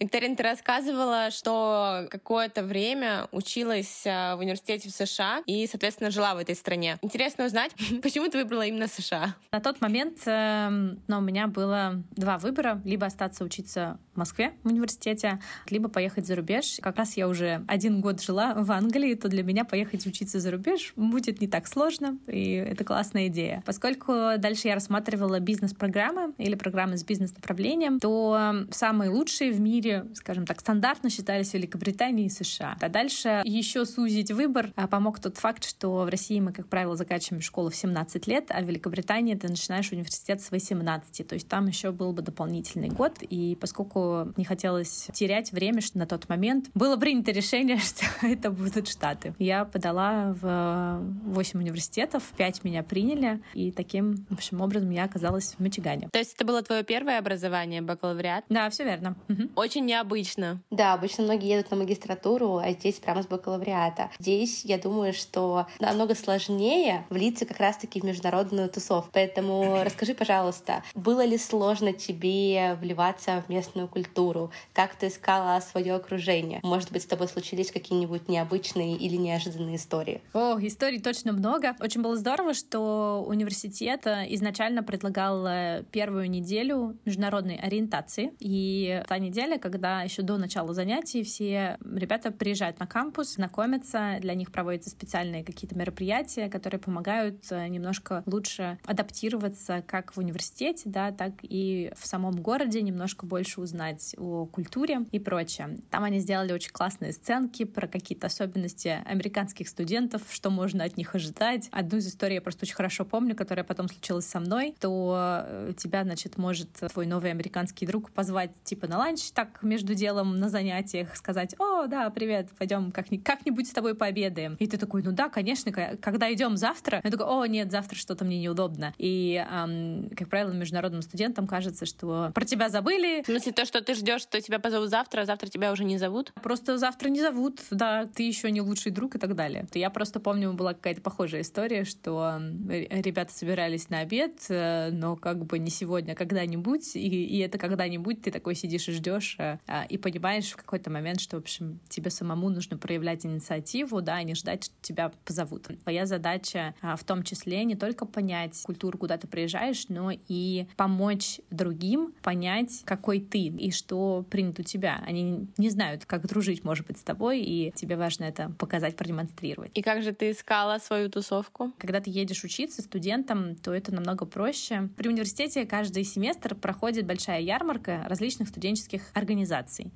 Викторина, 0.00 0.34
ты 0.34 0.42
рассказывала, 0.42 1.30
что 1.30 2.06
какое-то 2.10 2.62
время 2.62 3.28
училась 3.32 4.04
а, 4.06 4.34
в 4.36 4.38
университете 4.38 4.88
в 4.88 4.92
США 4.92 5.42
и, 5.44 5.66
соответственно, 5.66 6.10
жила 6.10 6.34
в 6.34 6.38
этой 6.38 6.54
стране. 6.54 6.98
Интересно 7.02 7.44
узнать, 7.44 7.72
почему 8.02 8.28
ты 8.28 8.38
выбрала 8.38 8.62
именно 8.62 8.88
США? 8.88 9.36
На 9.52 9.60
тот 9.60 9.82
момент 9.82 10.22
эм, 10.24 11.02
ну, 11.06 11.18
у 11.18 11.20
меня 11.20 11.48
было 11.48 12.02
два 12.12 12.38
выбора. 12.38 12.80
Либо 12.86 13.04
остаться 13.04 13.44
учиться 13.44 13.98
в 14.14 14.16
Москве 14.16 14.54
в 14.62 14.68
университете, 14.68 15.38
либо 15.68 15.90
поехать 15.90 16.26
за 16.26 16.34
рубеж. 16.34 16.78
Как 16.80 16.96
раз 16.96 17.18
я 17.18 17.28
уже 17.28 17.62
один 17.68 18.00
год 18.00 18.22
жила 18.22 18.54
в 18.54 18.72
Англии, 18.72 19.12
то 19.12 19.28
для 19.28 19.42
меня 19.42 19.66
поехать 19.66 20.06
учиться 20.06 20.40
за 20.40 20.50
рубеж 20.50 20.94
будет 20.96 21.42
не 21.42 21.46
так 21.46 21.66
сложно, 21.66 22.18
и 22.26 22.54
это 22.54 22.84
классная 22.84 23.26
идея. 23.26 23.62
Поскольку 23.66 24.12
дальше 24.38 24.68
я 24.68 24.74
рассматривала 24.74 25.40
бизнес-программы 25.40 26.32
или 26.38 26.54
программы 26.54 26.96
с 26.96 27.04
бизнес-направлением, 27.04 28.00
то 28.00 28.64
самые 28.70 29.10
лучшие 29.10 29.52
в 29.52 29.60
мире 29.60 29.89
скажем 30.14 30.46
так, 30.46 30.60
стандартно 30.60 31.10
считались 31.10 31.52
Великобританией 31.54 32.26
и 32.26 32.30
США. 32.30 32.76
А 32.80 32.88
дальше 32.88 33.42
еще 33.44 33.84
сузить 33.84 34.30
выбор 34.30 34.72
а, 34.76 34.86
помог 34.86 35.20
тот 35.20 35.36
факт, 35.36 35.64
что 35.64 36.04
в 36.04 36.08
России 36.08 36.40
мы, 36.40 36.52
как 36.52 36.68
правило, 36.68 36.96
заканчиваем 36.96 37.42
школу 37.42 37.70
в 37.70 37.76
17 37.76 38.26
лет, 38.26 38.46
а 38.50 38.60
в 38.60 38.64
Великобритании 38.64 39.34
ты 39.34 39.48
начинаешь 39.48 39.90
университет 39.92 40.40
с 40.40 40.50
18. 40.50 41.26
То 41.26 41.34
есть 41.34 41.48
там 41.48 41.66
еще 41.66 41.92
был 41.92 42.12
бы 42.12 42.22
дополнительный 42.22 42.88
год. 42.88 43.18
И 43.22 43.56
поскольку 43.60 44.32
не 44.36 44.44
хотелось 44.44 45.08
терять 45.12 45.52
время, 45.52 45.80
что 45.80 45.98
на 45.98 46.06
тот 46.06 46.28
момент 46.28 46.70
было 46.74 46.96
принято 46.96 47.30
решение, 47.30 47.78
что 47.78 48.04
это 48.22 48.50
будут 48.50 48.88
Штаты. 48.88 49.34
Я 49.38 49.64
подала 49.64 50.34
в 50.40 51.00
8 51.24 51.58
университетов, 51.58 52.24
5 52.36 52.64
меня 52.64 52.82
приняли, 52.82 53.40
и 53.54 53.70
таким, 53.72 54.26
в 54.28 54.34
общем, 54.34 54.60
образом 54.60 54.90
я 54.90 55.04
оказалась 55.04 55.54
в 55.54 55.60
Мичигане. 55.60 56.08
То 56.12 56.18
есть 56.18 56.34
это 56.34 56.44
было 56.44 56.62
твое 56.62 56.82
первое 56.82 57.18
образование, 57.18 57.82
бакалавриат? 57.82 58.44
Да, 58.48 58.68
все 58.70 58.84
верно. 58.84 59.16
Угу. 59.28 59.50
Очень 59.56 59.79
необычно. 59.80 60.62
Да, 60.70 60.94
обычно 60.94 61.24
многие 61.24 61.50
едут 61.50 61.70
на 61.70 61.76
магистратуру, 61.76 62.58
а 62.58 62.70
здесь 62.72 62.96
прямо 62.96 63.22
с 63.22 63.26
бакалавриата. 63.26 64.10
Здесь, 64.18 64.64
я 64.64 64.78
думаю, 64.78 65.12
что 65.12 65.66
намного 65.78 66.14
сложнее 66.14 67.06
влиться 67.10 67.46
как 67.46 67.58
раз-таки 67.58 68.00
в 68.00 68.04
международную 68.04 68.68
тусовку. 68.68 69.10
Поэтому 69.12 69.80
расскажи, 69.84 70.14
пожалуйста, 70.14 70.82
было 70.94 71.24
ли 71.24 71.38
сложно 71.38 71.92
тебе 71.92 72.76
вливаться 72.80 73.42
в 73.46 73.50
местную 73.50 73.88
культуру? 73.88 74.50
Как 74.72 74.94
ты 74.94 75.08
искала 75.08 75.60
свое 75.60 75.94
окружение? 75.94 76.60
Может 76.62 76.92
быть, 76.92 77.02
с 77.02 77.06
тобой 77.06 77.28
случились 77.28 77.70
какие-нибудь 77.70 78.28
необычные 78.28 78.96
или 78.96 79.16
неожиданные 79.16 79.76
истории? 79.76 80.20
О, 80.32 80.58
историй 80.60 81.00
точно 81.00 81.32
много. 81.32 81.76
Очень 81.80 82.02
было 82.02 82.16
здорово, 82.16 82.54
что 82.54 83.24
университет 83.26 84.06
изначально 84.06 84.82
предлагал 84.82 85.46
э, 85.46 85.84
первую 85.90 86.30
неделю 86.30 86.96
международной 87.04 87.56
ориентации. 87.56 88.32
И 88.38 89.02
та 89.08 89.18
неделя, 89.18 89.58
когда 89.58 89.69
когда 89.70 90.02
еще 90.02 90.22
до 90.22 90.36
начала 90.36 90.74
занятий 90.74 91.22
все 91.22 91.78
ребята 91.84 92.32
приезжают 92.32 92.80
на 92.80 92.86
кампус, 92.86 93.34
знакомятся, 93.34 94.18
для 94.20 94.34
них 94.34 94.50
проводятся 94.50 94.90
специальные 94.90 95.44
какие-то 95.44 95.76
мероприятия, 95.76 96.48
которые 96.48 96.80
помогают 96.80 97.44
э, 97.50 97.68
немножко 97.68 98.22
лучше 98.26 98.78
адаптироваться 98.84 99.84
как 99.86 100.16
в 100.16 100.18
университете, 100.18 100.82
да, 100.86 101.12
так 101.12 101.34
и 101.42 101.92
в 101.96 102.06
самом 102.06 102.42
городе, 102.42 102.82
немножко 102.82 103.26
больше 103.26 103.60
узнать 103.60 104.14
о 104.18 104.46
культуре 104.46 105.06
и 105.12 105.18
прочее. 105.18 105.78
Там 105.90 106.02
они 106.04 106.18
сделали 106.18 106.52
очень 106.52 106.72
классные 106.72 107.12
сценки 107.12 107.64
про 107.64 107.86
какие-то 107.86 108.26
особенности 108.26 109.02
американских 109.04 109.68
студентов, 109.68 110.22
что 110.30 110.50
можно 110.50 110.84
от 110.84 110.96
них 110.96 111.14
ожидать. 111.14 111.68
Одну 111.70 111.98
из 111.98 112.08
историй 112.08 112.34
я 112.34 112.42
просто 112.42 112.64
очень 112.64 112.74
хорошо 112.74 113.04
помню, 113.04 113.36
которая 113.36 113.64
потом 113.64 113.88
случилась 113.88 114.26
со 114.26 114.40
мной, 114.40 114.74
то 114.80 115.44
э, 115.46 115.72
тебя, 115.76 116.02
значит, 116.02 116.38
может 116.38 116.70
твой 116.92 117.06
новый 117.06 117.30
американский 117.30 117.86
друг 117.86 118.10
позвать 118.10 118.50
типа 118.64 118.88
на 118.88 118.98
ланч, 118.98 119.30
так, 119.30 119.59
между 119.62 119.94
делом 119.94 120.38
на 120.38 120.48
занятиях 120.48 121.16
сказать, 121.16 121.54
о, 121.58 121.86
да, 121.86 122.10
привет, 122.10 122.48
пойдем 122.58 122.92
как-нибудь 122.92 123.68
с 123.68 123.72
тобой 123.72 123.94
пообедаем. 123.94 124.56
И 124.58 124.66
ты 124.66 124.76
такой, 124.76 125.02
ну 125.02 125.12
да, 125.12 125.28
конечно, 125.28 125.72
когда 125.72 126.32
идем 126.32 126.56
завтра, 126.56 127.00
я 127.02 127.10
такой, 127.10 127.26
о, 127.26 127.44
нет, 127.46 127.70
завтра 127.70 127.96
что-то 127.96 128.24
мне 128.24 128.40
неудобно. 128.40 128.94
И, 128.98 129.44
эм, 129.50 130.10
как 130.16 130.28
правило, 130.28 130.52
международным 130.52 131.02
студентам 131.02 131.46
кажется, 131.46 131.86
что 131.86 132.30
про 132.34 132.44
тебя 132.44 132.68
забыли. 132.68 133.22
В 133.22 133.26
смысле, 133.26 133.52
то, 133.52 133.64
что 133.64 133.82
ты 133.82 133.94
ждешь, 133.94 134.22
что 134.22 134.40
тебя 134.40 134.58
позовут 134.58 134.90
завтра, 134.90 135.22
а 135.22 135.24
завтра 135.24 135.48
тебя 135.48 135.72
уже 135.72 135.84
не 135.84 135.98
зовут? 135.98 136.32
Просто 136.42 136.78
завтра 136.78 137.08
не 137.08 137.20
зовут, 137.20 137.60
да, 137.70 138.06
ты 138.06 138.22
еще 138.22 138.50
не 138.50 138.60
лучший 138.60 138.92
друг 138.92 139.16
и 139.16 139.18
так 139.18 139.34
далее. 139.34 139.66
Я 139.74 139.90
просто 139.90 140.20
помню, 140.20 140.52
была 140.52 140.74
какая-то 140.74 141.00
похожая 141.00 141.42
история, 141.42 141.84
что 141.84 142.40
ребята 142.68 143.32
собирались 143.32 143.88
на 143.90 144.00
обед, 144.00 144.44
э, 144.48 144.90
но 144.90 145.16
как 145.16 145.44
бы 145.44 145.58
не 145.58 145.70
сегодня, 145.70 146.12
а 146.12 146.14
когда-нибудь, 146.14 146.96
и, 146.96 147.24
и 147.24 147.38
это 147.38 147.58
когда-нибудь 147.58 148.22
ты 148.22 148.30
такой 148.30 148.54
сидишь 148.54 148.88
и 148.88 148.92
ждешь, 148.92 149.36
а, 149.66 149.84
и 149.84 149.98
понимаешь 149.98 150.50
в 150.50 150.56
какой-то 150.56 150.90
момент, 150.90 151.20
что, 151.20 151.36
в 151.36 151.40
общем, 151.40 151.80
тебе 151.88 152.10
самому 152.10 152.50
нужно 152.50 152.76
проявлять 152.76 153.24
инициативу, 153.26 154.02
да, 154.02 154.16
а 154.16 154.22
не 154.22 154.34
ждать, 154.34 154.64
что 154.64 154.74
тебя 154.82 155.12
позовут. 155.24 155.68
Твоя 155.82 156.06
задача 156.06 156.74
а, 156.82 156.96
в 156.96 157.04
том 157.04 157.22
числе 157.22 157.64
не 157.64 157.74
только 157.74 158.06
понять 158.06 158.60
культуру, 158.62 158.98
куда 158.98 159.16
ты 159.16 159.26
приезжаешь, 159.26 159.88
но 159.88 160.10
и 160.28 160.66
помочь 160.76 161.40
другим 161.50 162.12
понять, 162.22 162.82
какой 162.84 163.20
ты 163.20 163.46
и 163.46 163.70
что 163.70 164.24
принято 164.30 164.62
у 164.62 164.64
тебя. 164.64 165.02
Они 165.06 165.48
не 165.56 165.70
знают, 165.70 166.04
как 166.04 166.26
дружить, 166.26 166.64
может 166.64 166.86
быть, 166.86 166.98
с 166.98 167.02
тобой, 167.02 167.40
и 167.40 167.72
тебе 167.74 167.96
важно 167.96 168.24
это 168.24 168.50
показать, 168.58 168.96
продемонстрировать. 168.96 169.70
И 169.74 169.82
как 169.82 170.02
же 170.02 170.12
ты 170.12 170.30
искала 170.30 170.78
свою 170.78 171.08
тусовку? 171.08 171.72
Когда 171.78 172.00
ты 172.00 172.10
едешь 172.10 172.44
учиться 172.44 172.82
студентам, 172.82 173.56
то 173.56 173.72
это 173.72 173.92
намного 173.92 174.26
проще. 174.26 174.88
При 174.96 175.08
университете 175.08 175.64
каждый 175.64 176.04
семестр 176.04 176.54
проходит 176.54 177.06
большая 177.06 177.40
ярмарка 177.40 178.04
различных 178.06 178.48
студенческих 178.48 179.10
организаций. 179.14 179.39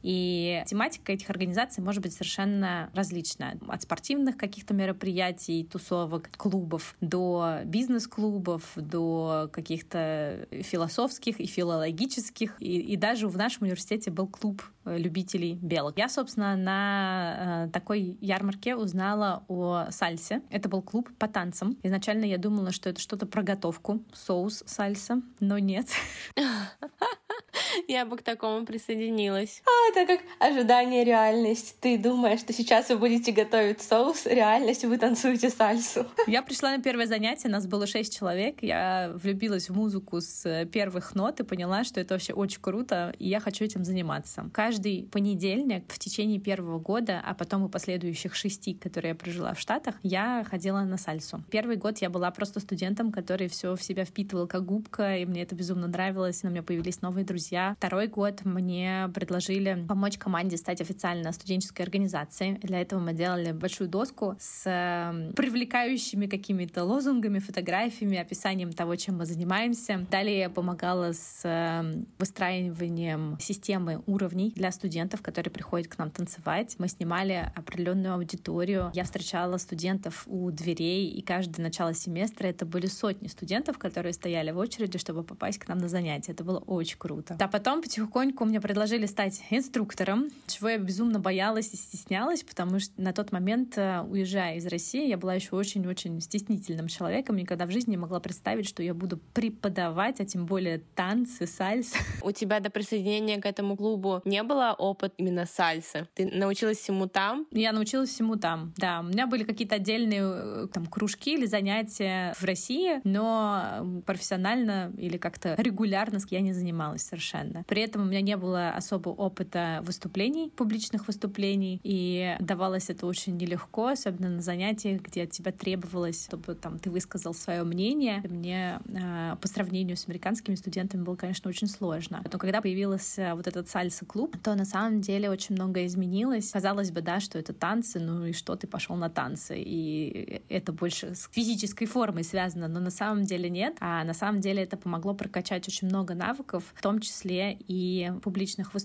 И 0.02 0.62
тематика 0.66 1.12
этих 1.12 1.30
организаций 1.30 1.82
может 1.82 2.02
быть 2.02 2.12
совершенно 2.12 2.90
различная. 2.94 3.58
От 3.68 3.82
спортивных 3.82 4.36
каких-то 4.36 4.74
мероприятий, 4.74 5.64
тусовок, 5.64 6.30
клубов, 6.36 6.96
до 7.00 7.60
бизнес-клубов, 7.64 8.72
до 8.76 9.48
каких-то 9.52 10.46
философских 10.50 11.40
и 11.40 11.46
филологических. 11.46 12.56
И, 12.60 12.80
и 12.80 12.96
даже 12.96 13.28
в 13.28 13.36
нашем 13.36 13.64
университете 13.64 14.10
был 14.10 14.26
клуб 14.26 14.62
э, 14.84 14.98
любителей 14.98 15.54
белок. 15.54 15.98
Я, 15.98 16.08
собственно, 16.08 16.56
на 16.56 17.66
э, 17.66 17.70
такой 17.72 18.18
ярмарке 18.20 18.76
узнала 18.76 19.44
о 19.48 19.86
сальсе. 19.90 20.42
Это 20.50 20.68
был 20.68 20.82
клуб 20.82 21.10
по 21.18 21.28
танцам. 21.28 21.76
Изначально 21.82 22.24
я 22.24 22.38
думала, 22.38 22.72
что 22.72 22.90
это 22.90 23.00
что-то 23.00 23.26
про 23.26 23.42
готовку, 23.42 24.02
соус 24.12 24.62
сальса, 24.66 25.22
но 25.40 25.58
нет. 25.58 25.88
Я 27.88 28.04
бы 28.04 28.16
к 28.16 28.22
такому 28.22 28.64
присоединилась. 28.66 29.33
А, 29.64 29.90
это 29.90 30.06
как 30.06 30.20
ожидание 30.38 31.04
реальность. 31.04 31.76
Ты 31.80 31.98
думаешь, 31.98 32.40
что 32.40 32.52
сейчас 32.52 32.88
вы 32.88 32.98
будете 32.98 33.32
готовить 33.32 33.82
соус, 33.82 34.26
реальность 34.26 34.84
вы 34.84 34.98
танцуете 34.98 35.50
сальсу. 35.50 36.06
Я 36.26 36.42
пришла 36.42 36.76
на 36.76 36.82
первое 36.82 37.06
занятие, 37.06 37.48
нас 37.48 37.66
было 37.66 37.86
шесть 37.86 38.16
человек. 38.16 38.62
Я 38.62 39.12
влюбилась 39.14 39.68
в 39.68 39.74
музыку 39.74 40.20
с 40.20 40.66
первых 40.66 41.14
нот 41.14 41.40
и 41.40 41.44
поняла, 41.44 41.84
что 41.84 42.00
это 42.00 42.14
вообще 42.14 42.32
очень 42.32 42.60
круто, 42.60 43.14
и 43.18 43.28
я 43.28 43.40
хочу 43.40 43.64
этим 43.64 43.84
заниматься. 43.84 44.50
Каждый 44.52 45.08
понедельник 45.10 45.84
в 45.92 45.98
течение 45.98 46.40
первого 46.40 46.78
года, 46.78 47.22
а 47.24 47.34
потом 47.34 47.66
и 47.66 47.70
последующих 47.70 48.34
шести, 48.34 48.74
которые 48.74 49.10
я 49.10 49.14
прожила 49.14 49.54
в 49.54 49.60
Штатах, 49.60 49.96
я 50.02 50.44
ходила 50.48 50.80
на 50.80 50.96
сальсу. 50.96 51.42
Первый 51.50 51.76
год 51.76 51.98
я 51.98 52.10
была 52.10 52.30
просто 52.30 52.60
студентом, 52.60 53.12
который 53.12 53.48
все 53.48 53.76
в 53.76 53.82
себя 53.82 54.04
впитывал 54.04 54.46
как 54.46 54.64
губка, 54.64 55.16
и 55.16 55.24
мне 55.24 55.42
это 55.42 55.54
безумно 55.54 55.86
нравилось, 55.86 56.42
у 56.44 56.48
меня 56.48 56.62
появились 56.62 57.02
новые 57.02 57.24
друзья. 57.24 57.74
Второй 57.78 58.06
год 58.06 58.44
мне 58.44 59.10
предложили 59.24 59.86
помочь 59.88 60.18
команде 60.18 60.58
стать 60.58 60.82
официально 60.82 61.32
студенческой 61.32 61.82
организацией. 61.82 62.58
Для 62.62 62.82
этого 62.82 63.00
мы 63.00 63.14
делали 63.14 63.52
большую 63.52 63.88
доску 63.88 64.36
с 64.38 64.64
эм, 64.66 65.32
привлекающими 65.32 66.26
какими-то 66.26 66.84
лозунгами, 66.84 67.38
фотографиями, 67.38 68.18
описанием 68.18 68.72
того, 68.72 68.96
чем 68.96 69.16
мы 69.16 69.24
занимаемся. 69.24 70.06
Далее 70.10 70.40
я 70.40 70.50
помогала 70.50 71.12
с 71.12 71.40
эм, 71.44 72.06
выстраиванием 72.18 73.38
системы 73.40 74.02
уровней 74.06 74.52
для 74.54 74.70
студентов, 74.70 75.22
которые 75.22 75.50
приходят 75.50 75.88
к 75.88 75.96
нам 75.96 76.10
танцевать. 76.10 76.76
Мы 76.78 76.88
снимали 76.88 77.50
определенную 77.56 78.14
аудиторию. 78.14 78.90
Я 78.92 79.04
встречала 79.04 79.56
студентов 79.56 80.24
у 80.26 80.50
дверей, 80.50 81.08
и 81.08 81.22
каждое 81.22 81.62
начало 81.62 81.94
семестра 81.94 82.46
это 82.48 82.66
были 82.66 82.86
сотни 82.86 83.28
студентов, 83.28 83.78
которые 83.78 84.12
стояли 84.12 84.50
в 84.50 84.58
очереди, 84.58 84.98
чтобы 84.98 85.22
попасть 85.22 85.58
к 85.58 85.68
нам 85.68 85.78
на 85.78 85.88
занятия. 85.88 86.32
Это 86.32 86.44
было 86.44 86.58
очень 86.58 86.98
круто. 86.98 87.38
А 87.40 87.48
потом 87.48 87.80
потихоньку 87.80 88.44
мне 88.44 88.60
предложили 88.60 89.03
стать 89.06 89.42
инструктором, 89.50 90.28
чего 90.46 90.70
я 90.70 90.78
безумно 90.78 91.18
боялась 91.18 91.72
и 91.72 91.76
стеснялась, 91.76 92.42
потому 92.42 92.78
что 92.78 92.92
на 93.00 93.12
тот 93.12 93.32
момент, 93.32 93.76
э, 93.76 94.00
уезжая 94.02 94.56
из 94.56 94.66
России, 94.66 95.08
я 95.08 95.16
была 95.16 95.34
еще 95.34 95.56
очень-очень 95.56 96.20
стеснительным 96.20 96.88
человеком, 96.88 97.36
никогда 97.36 97.66
в 97.66 97.70
жизни 97.70 97.92
не 97.92 97.96
могла 97.96 98.20
представить, 98.20 98.68
что 98.68 98.82
я 98.82 98.94
буду 98.94 99.18
преподавать, 99.32 100.20
а 100.20 100.24
тем 100.24 100.46
более 100.46 100.78
танцы, 100.94 101.46
сальс. 101.46 101.92
У 102.22 102.32
тебя 102.32 102.60
до 102.60 102.70
присоединения 102.70 103.40
к 103.40 103.46
этому 103.46 103.76
клубу 103.76 104.22
не 104.24 104.42
было 104.42 104.74
опыт 104.78 105.14
именно 105.16 105.46
сальсы? 105.46 106.08
Ты 106.14 106.26
научилась 106.26 106.78
всему 106.78 107.06
там? 107.06 107.46
Я 107.50 107.72
научилась 107.72 108.10
всему 108.10 108.36
там, 108.36 108.72
да. 108.76 109.00
У 109.00 109.04
меня 109.04 109.26
были 109.26 109.44
какие-то 109.44 109.76
отдельные 109.76 110.22
э, 110.22 110.66
там 110.72 110.86
кружки 110.86 111.34
или 111.34 111.46
занятия 111.46 112.34
в 112.38 112.44
России, 112.44 113.00
но 113.04 114.02
профессионально 114.06 114.92
или 114.96 115.16
как-то 115.16 115.54
регулярно 115.58 116.14
я 116.30 116.40
не 116.40 116.52
занималась 116.52 117.02
совершенно. 117.02 117.64
При 117.66 117.82
этом 117.82 118.02
у 118.02 118.04
меня 118.04 118.20
не 118.20 118.36
было 118.36 118.70
особо 118.70 118.93
опыта 118.96 119.80
выступлений, 119.82 120.50
публичных 120.50 121.06
выступлений, 121.06 121.80
и 121.82 122.36
давалось 122.40 122.90
это 122.90 123.06
очень 123.06 123.36
нелегко, 123.36 123.88
особенно 123.88 124.28
на 124.28 124.42
занятиях, 124.42 125.02
где 125.02 125.24
от 125.24 125.30
тебя 125.30 125.52
требовалось, 125.52 126.24
чтобы 126.24 126.54
там 126.54 126.78
ты 126.78 126.90
высказал 126.90 127.34
свое 127.34 127.62
мнение. 127.64 128.22
Мне 128.28 128.80
э, 128.86 129.36
по 129.40 129.48
сравнению 129.48 129.96
с 129.96 130.06
американскими 130.08 130.54
студентами 130.54 131.02
было, 131.02 131.16
конечно, 131.16 131.48
очень 131.48 131.68
сложно. 131.68 132.22
Но 132.30 132.38
когда 132.38 132.60
появился 132.60 133.32
вот 133.34 133.46
этот 133.46 133.68
сальса-клуб, 133.68 134.36
то 134.42 134.54
на 134.54 134.64
самом 134.64 135.00
деле 135.00 135.30
очень 135.30 135.54
многое 135.54 135.86
изменилось. 135.86 136.50
Казалось 136.50 136.90
бы, 136.90 137.00
да, 137.00 137.20
что 137.20 137.38
это 137.38 137.52
танцы, 137.52 138.00
ну 138.00 138.26
и 138.26 138.32
что 138.32 138.56
ты 138.56 138.66
пошел 138.66 138.96
на 138.96 139.10
танцы, 139.10 139.56
и 139.58 140.42
это 140.48 140.72
больше 140.72 141.14
с 141.14 141.28
физической 141.32 141.86
формой 141.86 142.24
связано, 142.24 142.68
но 142.68 142.80
на 142.80 142.90
самом 142.90 143.24
деле 143.24 143.50
нет. 143.50 143.76
А 143.80 144.04
на 144.04 144.14
самом 144.14 144.40
деле 144.40 144.62
это 144.62 144.76
помогло 144.76 145.14
прокачать 145.14 145.66
очень 145.68 145.88
много 145.88 146.14
навыков, 146.14 146.64
в 146.74 146.82
том 146.82 147.00
числе 147.00 147.56
и 147.66 148.12
публичных 148.22 148.74
выступлений, 148.74 148.83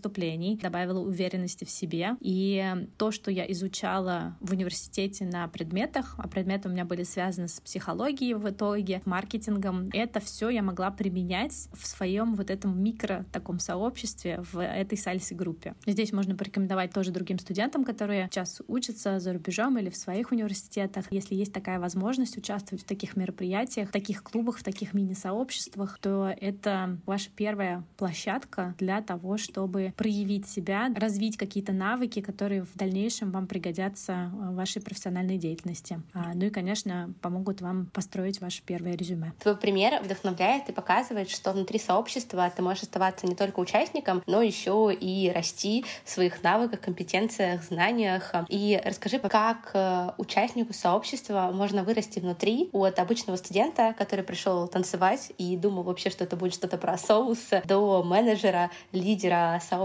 добавило 0.62 0.99
уверенности 0.99 1.65
в 1.65 1.69
себе. 1.69 2.15
И 2.19 2.88
то, 2.97 3.12
что 3.12 3.31
я 3.31 3.49
изучала 3.51 4.38
в 4.39 4.51
университете 4.51 5.25
на 5.25 5.47
предметах, 5.47 6.15
а 6.17 6.27
предметы 6.27 6.69
у 6.69 6.71
меня 6.71 6.85
были 6.85 7.03
связаны 7.03 7.47
с 7.47 7.59
психологией 7.59 8.33
в 8.35 8.49
итоге, 8.49 9.01
маркетингом, 9.05 9.89
это 9.93 10.19
все 10.19 10.49
я 10.49 10.62
могла 10.62 10.91
применять 10.91 11.69
в 11.73 11.88
своем 11.88 12.35
вот 12.35 12.49
этом 12.49 12.81
микро 12.81 13.25
таком 13.31 13.59
сообществе 13.59 14.41
в 14.51 14.62
этой 14.62 14.97
сальсе-группе. 14.97 15.75
Здесь 15.85 16.13
можно 16.13 16.35
порекомендовать 16.35 16.91
тоже 16.93 17.12
другим 17.12 17.39
студентам, 17.39 17.83
которые 17.83 18.27
сейчас 18.31 18.62
учатся 18.67 19.19
за 19.19 19.33
рубежом 19.33 19.77
или 19.77 19.89
в 19.89 19.95
своих 19.95 20.31
университетах. 20.31 21.05
Если 21.12 21.35
есть 21.35 21.53
такая 21.53 21.79
возможность 21.79 22.38
участвовать 22.38 22.83
в 22.83 22.88
таких 22.88 23.15
мероприятиях, 23.15 23.89
в 23.89 23.91
таких 23.91 24.23
клубах, 24.23 24.57
в 24.57 24.63
таких 24.63 24.93
мини-сообществах, 24.93 25.97
то 25.99 26.33
это 26.39 26.97
ваша 27.05 27.29
первая 27.35 27.83
площадка 27.97 28.75
для 28.77 29.01
того, 29.01 29.38
чтобы 29.38 29.88
проявить 29.95 30.47
себя, 30.47 30.91
развить 30.95 31.38
какие-то 31.38 31.71
навыки, 31.71 32.21
которые 32.21 32.63
в 32.63 32.75
дальнейшем 32.75 33.32
вам 33.32 33.47
пригодятся 33.47 34.32
в 34.34 34.56
вашей 34.56 34.82
профессиональной 34.82 35.38
деятельности. 35.38 36.02
А, 36.13 36.32
ну 36.34 36.45
и, 36.45 36.49
конечно, 36.49 37.13
помогут 37.21 37.62
вам 37.62 37.88
построить 37.88 38.41
ваше 38.41 38.62
первое 38.65 38.95
резюме. 38.95 39.34
Твой 39.39 39.56
пример 39.58 40.02
вдохновляет 40.04 40.69
и 40.69 40.73
показывает, 40.73 41.30
что 41.30 41.52
внутри 41.52 41.80
сообщества 41.80 42.52
ты 42.56 42.62
можешь 42.62 42.84
оставаться 42.84 43.28
не 43.28 43.36
только 43.36 43.60
участником, 43.60 44.23
но 44.28 44.41
еще 44.41 44.93
и 44.93 45.32
расти 45.34 45.86
в 46.04 46.10
своих 46.10 46.43
навыках, 46.43 46.82
компетенциях, 46.82 47.63
знаниях. 47.63 48.34
И 48.47 48.82
расскажи, 48.84 49.19
как 49.19 49.71
э, 49.73 50.12
участнику 50.17 50.73
сообщества 50.73 51.52
можно 51.54 51.84
вырасти 51.84 52.19
внутри 52.19 52.69
от 52.73 52.99
обычного 52.99 53.38
студента, 53.38 53.95
который 53.97 54.23
пришел 54.23 54.67
танцевать 54.67 55.32
и 55.38 55.58
думал 55.58 55.84
вообще, 55.84 56.10
что 56.10 56.23
это 56.23 56.36
будет 56.36 56.54
что-то 56.54 56.78
про 56.78 56.97
соус, 56.97 57.49
до 57.65 58.04
менеджера, 58.04 58.71
лидера 58.91 59.62
сообщества? 59.67 59.78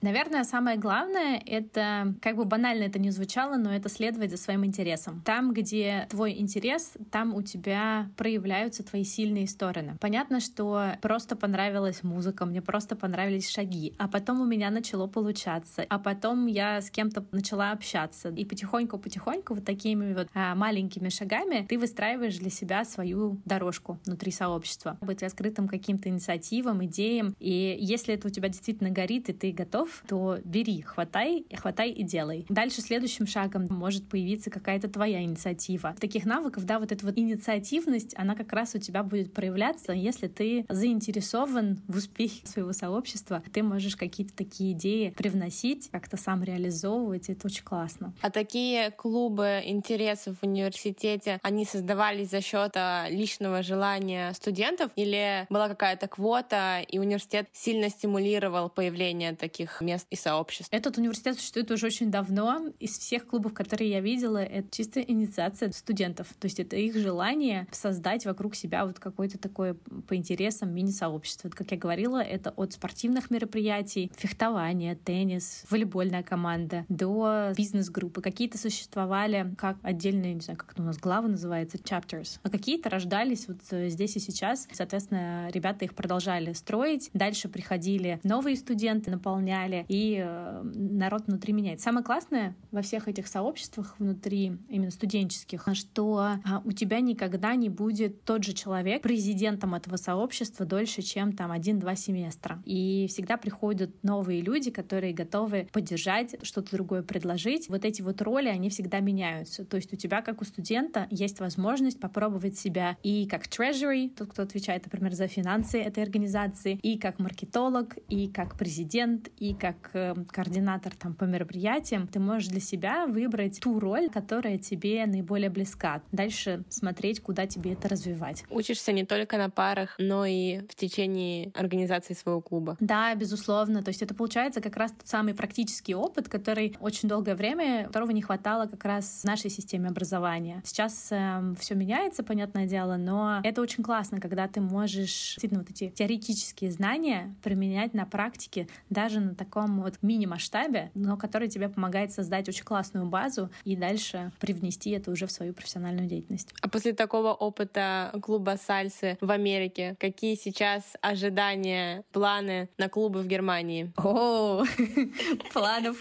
Наверное, 0.00 0.44
самое 0.44 0.78
главное— 0.78 1.42
это, 1.46 2.14
как 2.20 2.36
бы 2.36 2.44
банально 2.44 2.84
это 2.84 2.98
не 2.98 3.10
звучало, 3.10 3.56
но 3.56 3.74
это 3.74 3.88
следовать 3.88 4.30
за 4.30 4.36
своим 4.36 4.64
интересом. 4.64 5.22
Там, 5.24 5.52
где 5.52 6.06
твой 6.10 6.38
интерес, 6.38 6.92
там 7.10 7.34
у 7.34 7.42
тебя 7.42 8.10
проявляются 8.16 8.82
твои 8.82 9.04
сильные 9.04 9.46
стороны. 9.46 9.96
Понятно, 10.00 10.40
что 10.40 10.92
просто 11.00 11.36
понравилась 11.36 12.02
музыка, 12.02 12.44
мне 12.46 12.62
просто 12.62 12.96
понравились 12.96 13.50
шаги, 13.50 13.94
а 13.98 14.08
потом 14.08 14.40
у 14.40 14.44
меня 14.44 14.70
начало 14.70 15.06
получаться, 15.06 15.84
а 15.88 15.98
потом 15.98 16.46
я 16.46 16.80
с 16.80 16.90
кем-то 16.90 17.24
начала 17.32 17.72
общаться, 17.72 18.28
и 18.28 18.44
потихоньку-потихоньку 18.44 19.54
вот 19.54 19.64
такими 19.64 20.14
вот 20.14 20.28
а, 20.34 20.54
маленькими 20.54 21.08
шагами 21.08 21.66
ты 21.68 21.78
выстраиваешь 21.78 22.38
для 22.38 22.50
себя 22.50 22.84
свою 22.84 23.40
дорожку 23.44 23.98
внутри 24.04 24.32
сообщества. 24.32 24.98
Быть 25.00 25.22
открытым 25.22 25.68
каким-то 25.68 26.08
инициативам, 26.08 26.84
идеям 26.84 27.34
И 27.38 27.76
если 27.80 28.14
это 28.14 28.28
у 28.28 28.30
тебя 28.30 28.48
действительно 28.48 28.90
горит, 28.90 29.28
и 29.32 29.34
ты 29.34 29.52
готов, 29.52 30.04
то 30.06 30.38
бери, 30.44 30.82
хватай, 30.82 31.44
хватай 31.54 31.90
и 31.90 32.02
делай. 32.02 32.46
Дальше 32.48 32.80
следующим 32.80 33.26
шагом 33.26 33.66
может 33.70 34.08
появиться 34.08 34.50
какая-то 34.50 34.88
твоя 34.88 35.22
инициатива. 35.22 35.94
Таких 35.98 36.24
навыков, 36.24 36.64
да, 36.64 36.78
вот 36.78 36.92
эта 36.92 37.04
вот 37.04 37.16
инициативность, 37.18 38.14
она 38.16 38.34
как 38.34 38.52
раз 38.52 38.74
у 38.74 38.78
тебя 38.78 39.02
будет 39.02 39.32
проявляться, 39.32 39.92
если 39.92 40.28
ты 40.28 40.64
заинтересован 40.68 41.80
в 41.88 41.96
успехе 41.96 42.46
своего 42.46 42.72
сообщества, 42.72 43.42
ты 43.52 43.62
можешь 43.62 43.96
какие-то 43.96 44.34
такие 44.36 44.72
идеи 44.72 45.10
привносить, 45.16 45.88
как-то 45.90 46.16
сам 46.16 46.42
реализовывать, 46.42 47.28
это 47.28 47.46
очень 47.46 47.64
классно. 47.64 48.12
А 48.20 48.30
такие 48.30 48.90
клубы 48.90 49.62
интересов 49.64 50.36
в 50.40 50.46
университете, 50.46 51.38
они 51.42 51.64
создавались 51.64 52.30
за 52.30 52.40
счет 52.40 52.72
а, 52.76 53.08
личного 53.08 53.62
желания 53.62 54.32
студентов 54.34 54.90
или 54.96 55.46
была 55.48 55.68
какая-то 55.68 56.08
квота, 56.08 56.80
и 56.80 56.98
университет 56.98 57.48
сильно 57.52 57.88
стимулировал 57.88 58.68
появление 58.68 59.21
таких 59.38 59.80
мест 59.80 60.06
и 60.10 60.16
сообществ? 60.16 60.68
Этот 60.72 60.98
университет 60.98 61.36
существует 61.36 61.70
уже 61.70 61.86
очень 61.86 62.10
давно. 62.10 62.66
Из 62.80 62.98
всех 62.98 63.26
клубов, 63.26 63.54
которые 63.54 63.90
я 63.90 64.00
видела, 64.00 64.38
это 64.38 64.68
чисто 64.70 65.00
инициация 65.00 65.70
студентов. 65.72 66.28
То 66.38 66.46
есть 66.46 66.60
это 66.60 66.76
их 66.76 66.96
желание 66.96 67.66
создать 67.70 68.26
вокруг 68.26 68.54
себя 68.54 68.84
вот 68.84 68.98
какое-то 68.98 69.38
такое 69.38 69.74
по 70.08 70.16
интересам 70.16 70.74
мини-сообщество. 70.74 71.48
Как 71.48 71.70
я 71.70 71.76
говорила, 71.76 72.20
это 72.22 72.50
от 72.50 72.72
спортивных 72.72 73.30
мероприятий, 73.30 74.10
фехтования, 74.16 74.96
теннис, 74.96 75.64
волейбольная 75.70 76.22
команда, 76.22 76.84
до 76.88 77.52
бизнес-группы. 77.56 78.20
Какие-то 78.20 78.58
существовали 78.58 79.54
как 79.56 79.76
отдельные, 79.82 80.34
не 80.34 80.40
знаю, 80.40 80.58
как 80.58 80.74
у 80.78 80.82
нас 80.82 80.98
главы 80.98 81.28
называется, 81.28 81.76
chapters. 81.78 82.40
А 82.42 82.50
какие-то 82.50 82.90
рождались 82.90 83.46
вот 83.48 83.58
э, 83.70 83.88
здесь 83.88 84.16
и 84.16 84.20
сейчас. 84.20 84.66
Соответственно, 84.72 85.48
ребята 85.52 85.84
их 85.84 85.94
продолжали 85.94 86.52
строить. 86.52 87.10
Дальше 87.12 87.48
приходили 87.48 88.20
новые 88.24 88.56
студенты, 88.56 89.10
наполняли, 89.12 89.84
и 89.88 90.20
э, 90.22 90.62
народ 90.74 91.26
внутри 91.26 91.52
меняется. 91.52 91.84
Самое 91.84 92.04
классное 92.04 92.56
во 92.70 92.82
всех 92.82 93.08
этих 93.08 93.28
сообществах 93.28 93.94
внутри 93.98 94.58
именно 94.68 94.90
студенческих, 94.90 95.68
что 95.74 96.18
а, 96.18 96.62
у 96.64 96.72
тебя 96.72 97.00
никогда 97.00 97.54
не 97.54 97.68
будет 97.68 98.24
тот 98.24 98.44
же 98.44 98.52
человек 98.52 99.02
президентом 99.02 99.74
этого 99.74 99.96
сообщества 99.96 100.66
дольше, 100.66 101.02
чем 101.02 101.32
там 101.32 101.52
один-два 101.52 101.94
семестра. 101.94 102.62
И 102.64 103.06
всегда 103.08 103.36
приходят 103.36 103.90
новые 104.02 104.40
люди, 104.40 104.70
которые 104.70 105.12
готовы 105.12 105.68
поддержать, 105.72 106.36
что-то 106.42 106.72
другое 106.72 107.02
предложить. 107.02 107.68
Вот 107.68 107.84
эти 107.84 108.02
вот 108.02 108.20
роли, 108.22 108.48
они 108.48 108.70
всегда 108.70 109.00
меняются. 109.00 109.64
То 109.64 109.76
есть 109.76 109.92
у 109.92 109.96
тебя, 109.96 110.22
как 110.22 110.40
у 110.40 110.44
студента, 110.44 111.06
есть 111.10 111.40
возможность 111.40 112.00
попробовать 112.00 112.58
себя 112.58 112.96
и 113.02 113.26
как 113.26 113.46
treasury, 113.46 114.08
тот, 114.08 114.30
кто 114.30 114.42
отвечает, 114.42 114.84
например, 114.84 115.12
за 115.12 115.28
финансы 115.28 115.80
этой 115.80 116.02
организации, 116.02 116.78
и 116.82 116.98
как 116.98 117.18
маркетолог, 117.18 117.96
и 118.08 118.28
как 118.28 118.56
президент, 118.58 118.91
и 118.94 119.54
как 119.54 119.90
э, 119.94 120.14
координатор 120.30 120.94
там 120.94 121.14
по 121.14 121.24
мероприятиям. 121.24 122.06
Ты 122.06 122.20
можешь 122.20 122.48
для 122.48 122.60
себя 122.60 123.06
выбрать 123.06 123.60
ту 123.60 123.80
роль, 123.80 124.10
которая 124.10 124.58
тебе 124.58 125.06
наиболее 125.06 125.50
близка. 125.50 126.02
Дальше 126.12 126.64
смотреть, 126.68 127.20
куда 127.20 127.46
тебе 127.46 127.72
это 127.72 127.88
развивать. 127.88 128.44
Учишься 128.50 128.92
не 128.92 129.04
только 129.04 129.38
на 129.38 129.48
парах, 129.48 129.94
но 129.98 130.26
и 130.26 130.60
в 130.68 130.74
течение 130.74 131.52
организации 131.54 132.14
своего 132.14 132.40
клуба. 132.40 132.76
Да, 132.80 133.14
безусловно. 133.14 133.82
То 133.82 133.88
есть 133.88 134.02
это 134.02 134.14
получается 134.14 134.60
как 134.60 134.76
раз 134.76 134.92
тот 134.92 135.08
самый 135.08 135.34
практический 135.34 135.94
опыт, 135.94 136.28
который 136.28 136.76
очень 136.80 137.08
долгое 137.08 137.34
время, 137.34 137.86
которого 137.86 138.10
не 138.10 138.22
хватало 138.22 138.66
как 138.66 138.84
раз 138.84 139.22
в 139.22 139.24
нашей 139.24 139.50
системе 139.50 139.88
образования. 139.88 140.62
Сейчас 140.64 141.08
э, 141.10 141.16
эм, 141.16 141.54
все 141.54 141.74
меняется, 141.74 142.22
понятное 142.22 142.66
дело, 142.66 142.96
но 142.96 143.40
это 143.42 143.62
очень 143.62 143.82
классно, 143.82 144.20
когда 144.20 144.48
ты 144.48 144.60
можешь 144.60 145.34
действительно 145.34 145.60
вот 145.60 145.70
эти 145.70 145.90
теоретические 145.90 146.70
знания 146.70 147.34
применять 147.42 147.94
на 147.94 148.04
практике 148.04 148.68
даже 148.92 149.20
на 149.20 149.34
таком 149.34 149.82
вот 149.82 149.94
мини-масштабе, 150.02 150.90
но 150.94 151.16
который 151.16 151.48
тебе 151.48 151.68
помогает 151.68 152.12
создать 152.12 152.48
очень 152.48 152.64
классную 152.64 153.06
базу 153.06 153.50
и 153.64 153.76
дальше 153.76 154.32
привнести 154.38 154.90
это 154.90 155.10
уже 155.10 155.26
в 155.26 155.32
свою 155.32 155.54
профессиональную 155.54 156.08
деятельность. 156.08 156.54
А 156.60 156.68
после 156.68 156.92
такого 156.92 157.32
опыта 157.32 158.12
клуба 158.22 158.58
сальсы 158.64 159.18
в 159.20 159.30
Америке, 159.30 159.96
какие 159.98 160.34
сейчас 160.34 160.82
ожидания, 161.00 162.04
планы 162.12 162.68
на 162.78 162.88
клубы 162.88 163.22
в 163.22 163.26
Германии? 163.26 163.92
О, 163.96 164.64
планов, 165.52 165.96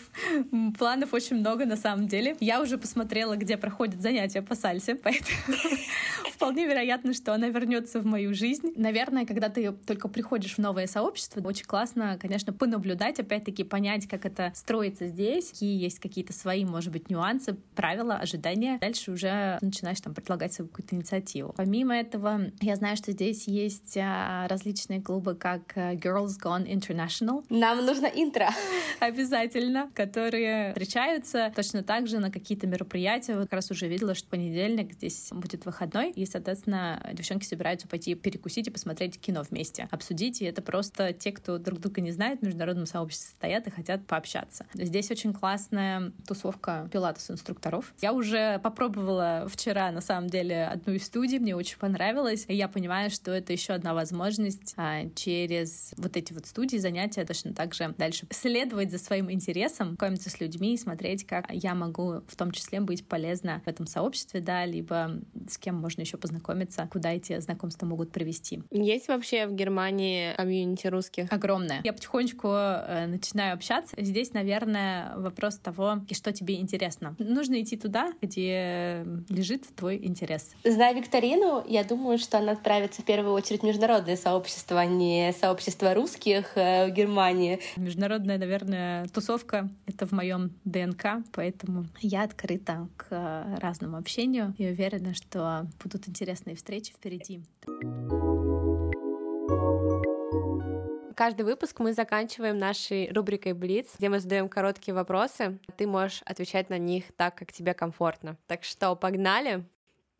планов 0.77 1.13
очень 1.13 1.37
много 1.37 1.65
на 1.65 1.77
самом 1.77 2.07
деле. 2.07 2.35
Я 2.39 2.61
уже 2.61 2.77
посмотрела, 2.77 3.35
где 3.35 3.57
проходят 3.57 4.01
занятия 4.01 4.41
по 4.41 4.55
сальсе, 4.55 4.95
поэтому 4.95 5.37
вполне 6.33 6.65
вероятно, 6.65 7.13
что 7.13 7.33
она 7.33 7.47
вернется 7.47 7.99
в 7.99 8.05
мою 8.05 8.33
жизнь. 8.33 8.73
Наверное, 8.75 9.25
когда 9.25 9.49
ты 9.49 9.71
только 9.71 10.07
приходишь 10.07 10.55
в 10.55 10.57
новое 10.57 10.87
сообщество, 10.87 11.41
очень 11.41 11.65
классно, 11.65 12.17
конечно, 12.19 12.53
понаблюдать, 12.53 12.80
опять-таки 13.19 13.63
понять, 13.63 14.07
как 14.07 14.25
это 14.25 14.51
строится 14.55 15.07
здесь, 15.07 15.51
какие 15.51 15.81
есть 15.81 15.99
какие-то 15.99 16.33
свои, 16.33 16.65
может 16.65 16.91
быть, 16.91 17.09
нюансы, 17.09 17.55
правила, 17.75 18.15
ожидания. 18.15 18.77
Дальше 18.79 19.11
уже 19.11 19.57
начинаешь 19.61 20.01
там 20.01 20.13
предлагать 20.13 20.53
свою 20.53 20.69
какую-то 20.69 20.95
инициативу. 20.95 21.53
Помимо 21.55 21.95
этого, 21.95 22.51
я 22.61 22.75
знаю, 22.75 22.97
что 22.97 23.11
здесь 23.11 23.47
есть 23.47 23.97
а, 23.97 24.47
различные 24.47 25.01
клубы, 25.01 25.35
как 25.35 25.77
э, 25.77 25.95
Girls 25.95 26.37
Gone 26.41 26.67
International. 26.67 27.43
Нам 27.49 27.85
нужно 27.85 28.05
интро. 28.07 28.49
Обязательно, 28.99 29.89
которые 29.93 30.69
встречаются 30.71 31.51
точно 31.55 31.83
так 31.83 32.07
же 32.07 32.19
на 32.19 32.31
какие-то 32.31 32.67
мероприятия. 32.67 33.33
Вот 33.35 33.43
как 33.43 33.53
раз 33.53 33.71
уже 33.71 33.87
видела, 33.87 34.15
что 34.15 34.27
понедельник 34.29 34.93
здесь 34.93 35.29
будет 35.31 35.65
выходной, 35.65 36.11
и, 36.11 36.25
соответственно, 36.25 37.09
девчонки 37.13 37.45
собираются 37.45 37.87
пойти 37.87 38.15
перекусить 38.15 38.67
и 38.67 38.71
посмотреть 38.71 39.19
кино 39.19 39.43
вместе, 39.49 39.87
обсудить, 39.91 40.41
и 40.41 40.45
это 40.45 40.61
просто 40.61 41.13
те, 41.13 41.31
кто 41.31 41.57
друг 41.57 41.79
друга 41.79 42.01
не 42.01 42.11
знает, 42.11 42.39
в 42.39 42.43
международном 42.61 42.85
сообществе 42.85 43.29
стоят 43.31 43.67
и 43.67 43.71
хотят 43.71 44.05
пообщаться. 44.05 44.65
Здесь 44.73 45.09
очень 45.11 45.33
классная 45.33 46.11
тусовка 46.27 46.87
пилатес-инструкторов. 46.91 47.93
Я 48.01 48.13
уже 48.13 48.59
попробовала 48.59 49.47
вчера, 49.49 49.91
на 49.91 50.01
самом 50.01 50.29
деле, 50.29 50.65
одну 50.65 50.93
из 50.93 51.05
студий, 51.05 51.39
мне 51.39 51.55
очень 51.55 51.77
понравилось, 51.77 52.45
и 52.47 52.55
я 52.55 52.67
понимаю, 52.67 53.09
что 53.09 53.31
это 53.31 53.51
еще 53.51 53.73
одна 53.73 53.93
возможность 53.93 54.73
а, 54.77 55.09
через 55.15 55.93
вот 55.97 56.15
эти 56.17 56.33
вот 56.33 56.45
студии, 56.45 56.77
занятия 56.77 57.25
точно 57.25 57.53
так 57.53 57.73
же 57.73 57.93
дальше 57.97 58.27
следовать 58.29 58.91
за 58.91 58.99
своим 58.99 59.31
интересом, 59.31 59.89
знакомиться 59.89 60.29
с 60.29 60.39
людьми 60.39 60.73
и 60.73 60.77
смотреть, 60.77 61.25
как 61.25 61.45
я 61.51 61.73
могу 61.73 62.21
в 62.27 62.35
том 62.35 62.51
числе 62.51 62.79
быть 62.79 63.05
полезна 63.05 63.61
в 63.65 63.67
этом 63.67 63.87
сообществе, 63.87 64.41
да, 64.41 64.65
либо 64.65 65.19
с 65.49 65.57
кем 65.57 65.75
можно 65.75 66.01
еще 66.01 66.17
познакомиться, 66.17 66.87
куда 66.91 67.11
эти 67.11 67.39
знакомства 67.39 67.85
могут 67.85 68.11
привести. 68.11 68.63
Есть 68.71 69.07
вообще 69.07 69.47
в 69.47 69.53
Германии 69.53 70.33
комьюнити 70.35 70.87
русских? 70.87 71.31
Огромное. 71.31 71.81
Я 71.83 71.93
потихонечку 71.93 72.50
э, 72.57 73.07
начинаю 73.07 73.53
общаться. 73.53 73.95
Здесь, 73.97 74.33
наверное, 74.33 75.13
вопрос 75.15 75.57
того, 75.57 76.01
и 76.07 76.13
что 76.13 76.31
тебе 76.31 76.59
интересно. 76.59 77.15
Нужно 77.19 77.61
идти 77.61 77.77
туда, 77.77 78.13
где 78.21 79.05
лежит 79.29 79.63
твой 79.75 79.97
интерес. 80.05 80.51
Зная 80.63 80.93
викторину, 80.93 81.63
я 81.67 81.83
думаю, 81.83 82.17
что 82.17 82.37
она 82.37 82.53
отправится 82.53 83.01
в 83.01 83.05
первую 83.05 83.33
очередь 83.33 83.61
в 83.61 83.65
международное 83.65 84.15
сообщество, 84.15 84.79
а 84.79 84.85
не 84.85 85.33
сообщество 85.33 85.93
русских 85.93 86.51
э, 86.55 86.87
в 86.87 86.91
Германии. 86.91 87.59
Международная, 87.75 88.37
наверное, 88.37 89.07
тусовка— 89.07 89.69
это 89.85 90.05
в 90.05 90.11
моем 90.11 90.51
ДНК, 90.65 91.23
поэтому 91.33 91.85
я 92.01 92.23
открыта 92.23 92.87
к 92.97 93.57
разному 93.59 93.97
общению 93.97 94.53
и 94.57 94.67
уверена, 94.67 95.13
что 95.13 95.67
будут 95.83 96.07
интересные 96.07 96.55
встречи 96.55 96.93
впереди. 96.93 97.41
Каждый 101.21 101.43
выпуск 101.43 101.77
мы 101.77 101.93
заканчиваем 101.93 102.57
нашей 102.57 103.11
рубрикой 103.13 103.53
Блиц, 103.53 103.89
где 103.99 104.09
мы 104.09 104.19
задаем 104.19 104.49
короткие 104.49 104.95
вопросы. 104.95 105.59
Ты 105.77 105.85
можешь 105.85 106.23
отвечать 106.25 106.71
на 106.71 106.79
них 106.79 107.11
так, 107.15 107.35
как 107.35 107.51
тебе 107.51 107.75
комфортно. 107.75 108.37
Так 108.47 108.63
что 108.63 108.95
погнали. 108.95 109.63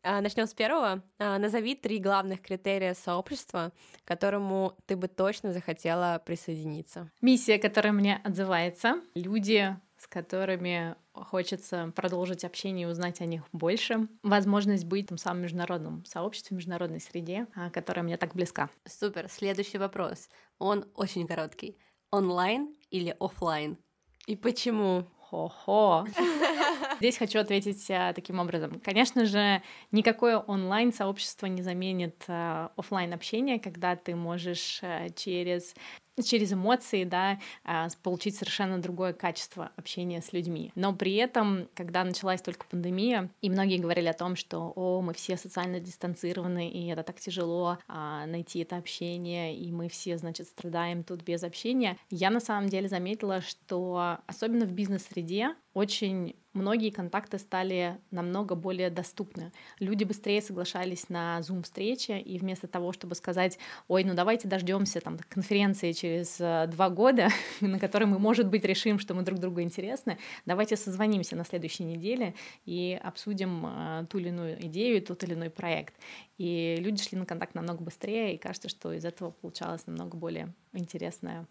А, 0.04 0.20
Начнем 0.20 0.46
с 0.46 0.54
первого. 0.54 1.02
А, 1.18 1.38
назови 1.38 1.74
три 1.74 1.98
главных 1.98 2.40
критерия 2.40 2.94
сообщества, 2.94 3.72
к 4.04 4.06
которому 4.06 4.76
ты 4.86 4.94
бы 4.94 5.08
точно 5.08 5.52
захотела 5.52 6.22
присоединиться. 6.24 7.10
Миссия, 7.20 7.58
которая 7.58 7.92
мне 7.92 8.20
отзывается. 8.22 9.00
Люди, 9.16 9.76
с 10.02 10.08
которыми 10.08 10.96
хочется 11.12 11.92
продолжить 11.94 12.44
общение 12.44 12.88
и 12.88 12.90
узнать 12.90 13.20
о 13.20 13.24
них 13.24 13.44
больше. 13.52 14.08
Возможность 14.24 14.84
быть 14.84 15.06
в 15.06 15.08
том 15.10 15.18
самом 15.18 15.42
международном 15.42 16.04
сообществе, 16.04 16.56
международной 16.56 17.00
среде, 17.00 17.46
а, 17.54 17.70
которая 17.70 18.02
мне 18.02 18.16
так 18.16 18.34
близка. 18.34 18.68
Супер. 18.84 19.28
Следующий 19.28 19.78
вопрос. 19.78 20.28
Он 20.58 20.86
очень 20.96 21.28
короткий. 21.28 21.78
Онлайн 22.10 22.74
или 22.90 23.14
офлайн? 23.20 23.78
И 24.26 24.34
почему? 24.34 25.06
Хо-хо. 25.20 26.04
Здесь 26.98 27.16
хочу 27.16 27.38
ответить 27.38 27.88
а, 27.88 28.12
таким 28.12 28.40
образом. 28.40 28.80
Конечно 28.80 29.24
же, 29.24 29.62
никакое 29.92 30.38
онлайн-сообщество 30.38 31.46
не 31.46 31.62
заменит 31.62 32.24
а, 32.26 32.72
офлайн 32.76 33.14
общение, 33.14 33.60
когда 33.60 33.94
ты 33.94 34.16
можешь 34.16 34.80
через 35.14 35.76
через 36.22 36.52
эмоции, 36.52 37.04
да, 37.04 37.38
а, 37.64 37.88
получить 38.02 38.36
совершенно 38.36 38.80
другое 38.80 39.12
качество 39.12 39.70
общения 39.76 40.20
с 40.20 40.32
людьми. 40.32 40.72
Но 40.74 40.94
при 40.94 41.14
этом, 41.14 41.68
когда 41.74 42.04
началась 42.04 42.42
только 42.42 42.66
пандемия, 42.66 43.30
и 43.40 43.48
многие 43.48 43.78
говорили 43.78 44.08
о 44.08 44.12
том, 44.12 44.36
что, 44.36 44.72
о, 44.76 45.00
мы 45.00 45.14
все 45.14 45.36
социально 45.36 45.80
дистанцированы, 45.80 46.68
и 46.68 46.86
это 46.88 47.02
так 47.02 47.18
тяжело 47.18 47.78
а, 47.88 48.26
найти 48.26 48.60
это 48.60 48.76
общение, 48.76 49.56
и 49.56 49.72
мы 49.72 49.88
все, 49.88 50.18
значит, 50.18 50.48
страдаем 50.48 51.02
тут 51.02 51.22
без 51.22 51.42
общения, 51.42 51.96
я 52.10 52.30
на 52.30 52.40
самом 52.40 52.68
деле 52.68 52.88
заметила, 52.88 53.40
что 53.40 54.18
особенно 54.26 54.66
в 54.66 54.72
бизнес-среде 54.72 55.54
очень 55.74 56.36
многие 56.54 56.90
контакты 56.90 57.38
стали 57.38 57.98
намного 58.10 58.54
более 58.54 58.90
доступны. 58.90 59.52
Люди 59.78 60.04
быстрее 60.04 60.42
соглашались 60.42 61.08
на 61.08 61.38
Zoom-встречи, 61.40 62.12
и 62.20 62.38
вместо 62.38 62.66
того, 62.66 62.92
чтобы 62.92 63.14
сказать, 63.14 63.58
ой, 63.88 64.04
ну 64.04 64.14
давайте 64.14 64.48
дождемся 64.48 65.00
там 65.00 65.18
конференции 65.28 65.92
через 65.92 66.40
э, 66.40 66.66
два 66.68 66.90
года, 66.90 67.28
на 67.60 67.78
которой 67.78 68.04
мы, 68.04 68.18
может 68.18 68.48
быть, 68.48 68.64
решим, 68.64 68.98
что 68.98 69.14
мы 69.14 69.22
друг 69.22 69.38
другу 69.38 69.60
интересны, 69.60 70.18
давайте 70.46 70.76
созвонимся 70.76 71.36
на 71.36 71.44
следующей 71.44 71.84
неделе 71.84 72.34
и 72.64 72.98
обсудим 73.02 73.64
э, 73.66 74.06
ту 74.08 74.18
или 74.18 74.28
иную 74.28 74.64
идею, 74.66 75.02
тот 75.02 75.22
или 75.24 75.34
иной 75.34 75.50
проект. 75.50 75.94
И 76.38 76.76
люди 76.78 77.02
шли 77.02 77.18
на 77.18 77.26
контакт 77.26 77.54
намного 77.54 77.82
быстрее, 77.82 78.34
и 78.34 78.38
кажется, 78.38 78.68
что 78.68 78.92
из 78.92 79.04
этого 79.04 79.30
получалось 79.30 79.86
намного 79.86 80.16
более 80.16 80.54
интересное 80.72 81.46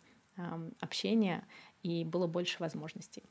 общение, 0.80 1.44
и 1.84 2.06
было 2.06 2.26
больше 2.26 2.58
возможностей 2.60 3.24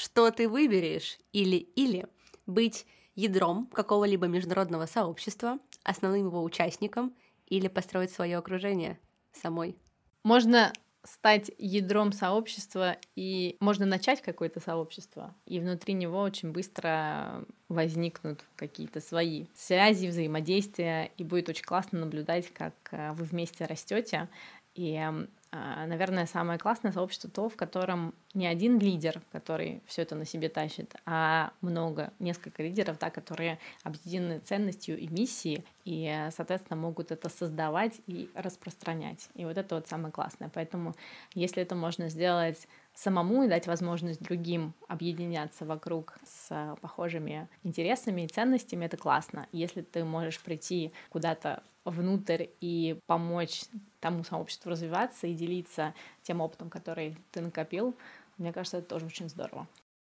что 0.00 0.30
ты 0.30 0.48
выберешь 0.48 1.18
или-или 1.32 2.06
быть 2.46 2.86
ядром 3.14 3.66
какого-либо 3.66 4.26
международного 4.26 4.86
сообщества, 4.86 5.58
основным 5.84 6.28
его 6.28 6.42
участником 6.42 7.14
или 7.46 7.68
построить 7.68 8.10
свое 8.10 8.38
окружение 8.38 8.98
самой. 9.32 9.76
Можно 10.24 10.72
стать 11.02 11.50
ядром 11.58 12.12
сообщества, 12.12 12.96
и 13.16 13.56
можно 13.60 13.86
начать 13.86 14.20
какое-то 14.20 14.60
сообщество, 14.60 15.34
и 15.46 15.58
внутри 15.58 15.94
него 15.94 16.20
очень 16.20 16.52
быстро 16.52 17.44
возникнут 17.68 18.44
какие-то 18.56 19.00
свои 19.00 19.46
связи, 19.54 20.06
взаимодействия, 20.06 21.10
и 21.16 21.24
будет 21.24 21.48
очень 21.48 21.64
классно 21.64 22.00
наблюдать, 22.00 22.52
как 22.52 22.74
э, 22.90 23.12
вы 23.12 23.24
вместе 23.24 23.64
растете. 23.64 24.28
И 24.74 24.94
а, 24.96 25.26
наверное, 25.52 26.26
самое 26.26 26.58
классное 26.58 26.92
сообщество 26.92 27.28
то, 27.28 27.48
в 27.48 27.56
котором 27.56 28.14
не 28.34 28.46
один 28.46 28.78
лидер, 28.78 29.20
который 29.32 29.82
все 29.86 30.02
это 30.02 30.14
на 30.14 30.24
себе 30.24 30.48
тащит, 30.48 30.94
а 31.06 31.52
много, 31.60 32.12
несколько 32.18 32.62
лидеров, 32.62 32.98
да, 32.98 33.10
которые 33.10 33.58
объединены 33.82 34.38
ценностью 34.38 34.98
и 34.98 35.08
миссией, 35.08 35.64
и, 35.84 36.28
соответственно, 36.30 36.80
могут 36.80 37.10
это 37.10 37.28
создавать 37.28 38.00
и 38.06 38.30
распространять. 38.34 39.28
И 39.34 39.44
вот 39.44 39.58
это 39.58 39.74
вот 39.74 39.88
самое 39.88 40.12
классное. 40.12 40.50
Поэтому, 40.54 40.94
если 41.34 41.62
это 41.62 41.74
можно 41.74 42.08
сделать 42.08 42.68
самому 42.94 43.44
и 43.44 43.48
дать 43.48 43.66
возможность 43.66 44.20
другим 44.20 44.74
объединяться 44.88 45.64
вокруг 45.64 46.18
с 46.24 46.76
похожими 46.80 47.48
интересами 47.62 48.22
и 48.22 48.28
ценностями, 48.28 48.84
это 48.84 48.96
классно. 48.96 49.46
Если 49.52 49.82
ты 49.82 50.04
можешь 50.04 50.40
прийти 50.40 50.92
куда-то 51.10 51.62
внутрь 51.84 52.46
и 52.60 52.98
помочь 53.06 53.62
тому 54.00 54.24
сообществу 54.24 54.70
развиваться 54.70 55.26
и 55.26 55.34
делиться 55.34 55.94
тем 56.22 56.40
опытом, 56.40 56.70
который 56.70 57.16
ты 57.30 57.40
накопил, 57.40 57.94
мне 58.38 58.52
кажется, 58.52 58.78
это 58.78 58.88
тоже 58.88 59.06
очень 59.06 59.28
здорово. 59.28 59.66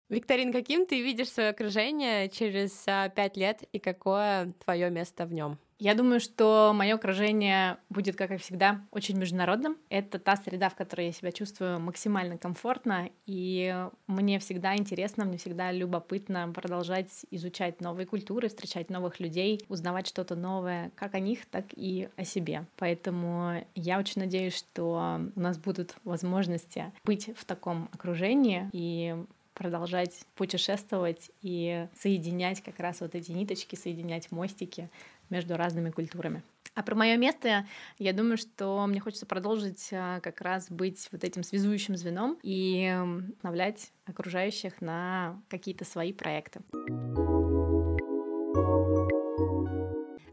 Викторин, 0.09 0.51
каким 0.51 0.85
ты 0.85 1.01
видишь 1.01 1.31
свое 1.31 1.49
окружение 1.49 2.29
через 2.29 2.83
а, 2.87 3.09
пять 3.09 3.37
лет 3.37 3.63
и 3.71 3.79
какое 3.79 4.53
твое 4.63 4.89
место 4.89 5.25
в 5.25 5.33
нем? 5.33 5.57
Я 5.79 5.95
думаю, 5.95 6.19
что 6.19 6.71
мое 6.73 6.95
окружение 6.95 7.77
будет, 7.89 8.15
как 8.15 8.31
и 8.31 8.37
всегда, 8.37 8.81
очень 8.91 9.17
международным. 9.17 9.77
Это 9.89 10.19
та 10.19 10.35
среда, 10.35 10.69
в 10.69 10.75
которой 10.75 11.07
я 11.07 11.11
себя 11.11 11.31
чувствую 11.31 11.79
максимально 11.79 12.37
комфортно, 12.37 13.09
и 13.25 13.87
мне 14.07 14.39
всегда 14.39 14.75
интересно, 14.75 15.25
мне 15.25 15.37
всегда 15.37 15.71
любопытно 15.71 16.51
продолжать 16.53 17.25
изучать 17.31 17.81
новые 17.81 18.05
культуры, 18.05 18.47
встречать 18.47 18.89
новых 18.89 19.19
людей, 19.19 19.59
узнавать 19.67 20.07
что-то 20.07 20.35
новое 20.35 20.91
как 20.95 21.15
о 21.15 21.19
них, 21.19 21.45
так 21.45 21.65
и 21.71 22.09
о 22.15 22.23
себе. 22.23 22.65
Поэтому 22.77 23.65
я 23.75 23.99
очень 23.99 24.21
надеюсь, 24.21 24.55
что 24.55 25.19
у 25.35 25.39
нас 25.39 25.57
будут 25.57 25.95
возможности 26.03 26.91
быть 27.03 27.29
в 27.35 27.45
таком 27.45 27.89
окружении 27.91 28.69
и 28.71 29.15
продолжать 29.53 30.25
путешествовать 30.35 31.31
и 31.41 31.87
соединять 31.95 32.61
как 32.61 32.79
раз 32.79 33.01
вот 33.01 33.15
эти 33.15 33.31
ниточки, 33.31 33.75
соединять 33.75 34.31
мостики 34.31 34.89
между 35.33 35.57
разными 35.57 35.89
культурами. 35.89 36.43
А 36.75 36.81
про 36.81 36.95
мое 36.95 37.17
место, 37.17 37.67
я 37.99 38.13
думаю, 38.13 38.37
что 38.37 38.85
мне 38.87 38.99
хочется 38.99 39.25
продолжить 39.25 39.89
а, 39.91 40.19
как 40.21 40.41
раз 40.41 40.71
быть 40.71 41.07
вот 41.11 41.23
этим 41.23 41.43
связующим 41.43 41.95
звеном 41.95 42.39
и 42.41 42.95
вдохновлять 42.95 43.91
окружающих 44.05 44.81
на 44.81 45.41
какие-то 45.49 45.85
свои 45.85 46.13
проекты. 46.13 46.61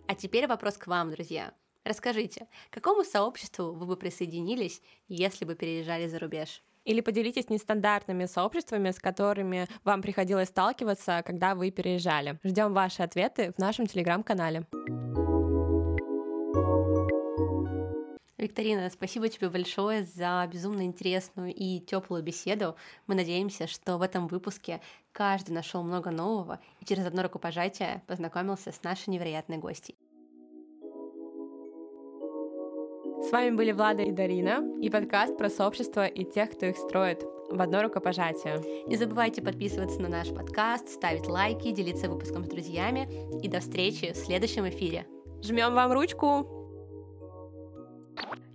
А 0.07 0.15
теперь 0.17 0.47
вопрос 0.47 0.79
к 0.79 0.87
вам, 0.87 1.11
друзья. 1.11 1.53
Расскажите, 1.85 2.47
к 2.71 2.75
какому 2.75 3.05
сообществу 3.05 3.73
вы 3.73 3.87
бы 3.87 3.97
присоединились, 3.97 4.83
если 5.09 5.45
бы 5.45 5.55
переезжали 5.55 6.07
за 6.09 6.19
рубеж? 6.19 6.63
Или 6.85 7.03
поделитесь 7.03 7.51
нестандартными 7.51 8.25
сообществами, 8.25 8.91
с 8.91 8.99
которыми 8.99 9.67
вам 9.85 10.01
приходилось 10.01 10.49
сталкиваться, 10.49 11.23
когда 11.27 11.55
вы 11.55 11.71
переезжали. 11.71 12.39
Ждем 12.43 12.73
ваши 12.73 13.03
ответы 13.03 13.53
в 13.53 13.59
нашем 13.59 13.87
телеграм-канале. 13.87 14.67
Викторина, 18.41 18.89
спасибо 18.89 19.29
тебе 19.29 19.51
большое 19.51 20.05
за 20.05 20.49
безумно 20.51 20.83
интересную 20.83 21.55
и 21.55 21.79
теплую 21.79 22.23
беседу. 22.23 22.75
Мы 23.07 23.15
надеемся, 23.15 23.67
что 23.67 23.99
в 23.99 24.03
этом 24.03 24.29
выпуске 24.29 24.81
каждый 25.13 25.53
нашел 25.53 25.83
много 25.83 26.11
нового 26.11 26.59
и 26.81 26.87
через 26.87 27.07
одно 27.07 27.23
рукопожатие 27.23 28.03
познакомился 28.07 28.73
с 28.73 28.83
нашей 28.83 29.11
невероятной 29.11 29.59
гостьей. 29.59 29.97
С 33.23 33.33
вами 33.33 33.55
были 33.55 33.73
Влада 33.73 34.03
и 34.03 34.11
Дарина 34.11 34.65
и 34.81 34.89
подкаст 34.89 35.37
про 35.37 35.51
сообщество 35.51 36.07
и 36.07 36.25
тех, 36.25 36.51
кто 36.51 36.65
их 36.67 36.79
строит 36.79 37.23
в 37.51 37.61
одно 37.61 37.83
рукопожатие. 37.83 38.87
Не 38.87 38.97
забывайте 38.97 39.43
подписываться 39.43 40.01
на 40.01 40.09
наш 40.09 40.29
подкаст, 40.31 40.89
ставить 40.89 41.29
лайки, 41.29 41.71
делиться 41.71 42.09
выпуском 42.09 42.45
с 42.45 42.49
друзьями. 42.49 43.07
И 43.43 43.49
до 43.49 43.61
встречи 43.61 44.13
в 44.13 44.17
следующем 44.17 44.67
эфире. 44.69 45.07
Жмем 45.43 45.75
вам 45.75 45.93
ручку! 45.93 46.60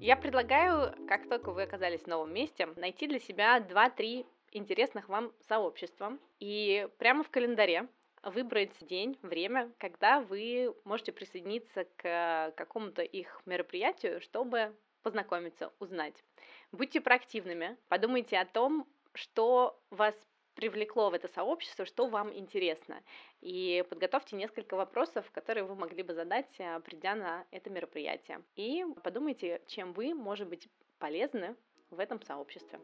Я 0.06 0.16
предлагаю, 0.16 0.93
как 1.08 1.28
только 1.28 1.49
вы 1.49 1.64
оказались 1.64 2.03
в 2.03 2.08
новом 2.08 2.32
месте, 2.32 2.68
найти 2.76 3.08
для 3.08 3.18
себя 3.18 3.58
2-3 3.58 4.24
интересных 4.51 5.10
вам 5.10 5.34
сообщества 5.47 6.20
и 6.39 6.88
прямо 6.99 7.24
в 7.24 7.32
календаре 7.32 7.88
выбрать 8.22 8.78
день, 8.86 9.18
время, 9.24 9.72
когда 9.80 10.22
вы 10.22 10.76
можете 10.84 11.12
присоединиться 11.12 11.88
к 11.95 12.53
какому-то 12.56 13.01
их 13.01 13.41
мероприятию, 13.47 14.22
чтобы 14.22 14.76
познакомиться, 15.01 15.74
узнать. 15.80 16.24
Будьте 16.72 17.01
проактивными, 17.01 17.76
подумайте 17.88 18.38
о 18.38 18.45
том, 18.45 18.88
что 19.16 19.76
вас 19.89 20.14
привлекло 20.56 21.10
в 21.10 21.14
это 21.14 21.28
сообщество, 21.28 21.86
что 21.86 22.08
вам 22.08 22.36
интересно. 22.36 23.01
И 23.41 23.84
подготовьте 23.89 24.36
несколько 24.36 24.76
вопросов, 24.76 25.30
которые 25.32 25.64
вы 25.64 25.76
могли 25.76 26.03
бы 26.03 26.14
задать, 26.14 26.53
э, 26.58 26.80
придя 26.80 27.16
на 27.16 27.45
это 27.51 27.70
мероприятие. 27.70 28.41
И 28.56 28.86
подумайте, 29.03 29.62
чем 29.68 29.93
вы, 29.93 30.14
может 30.14 30.47
быть, 30.47 30.68
полезны 30.97 31.56
в 31.91 31.99
этом 31.99 32.22
сообществе. 32.24 32.80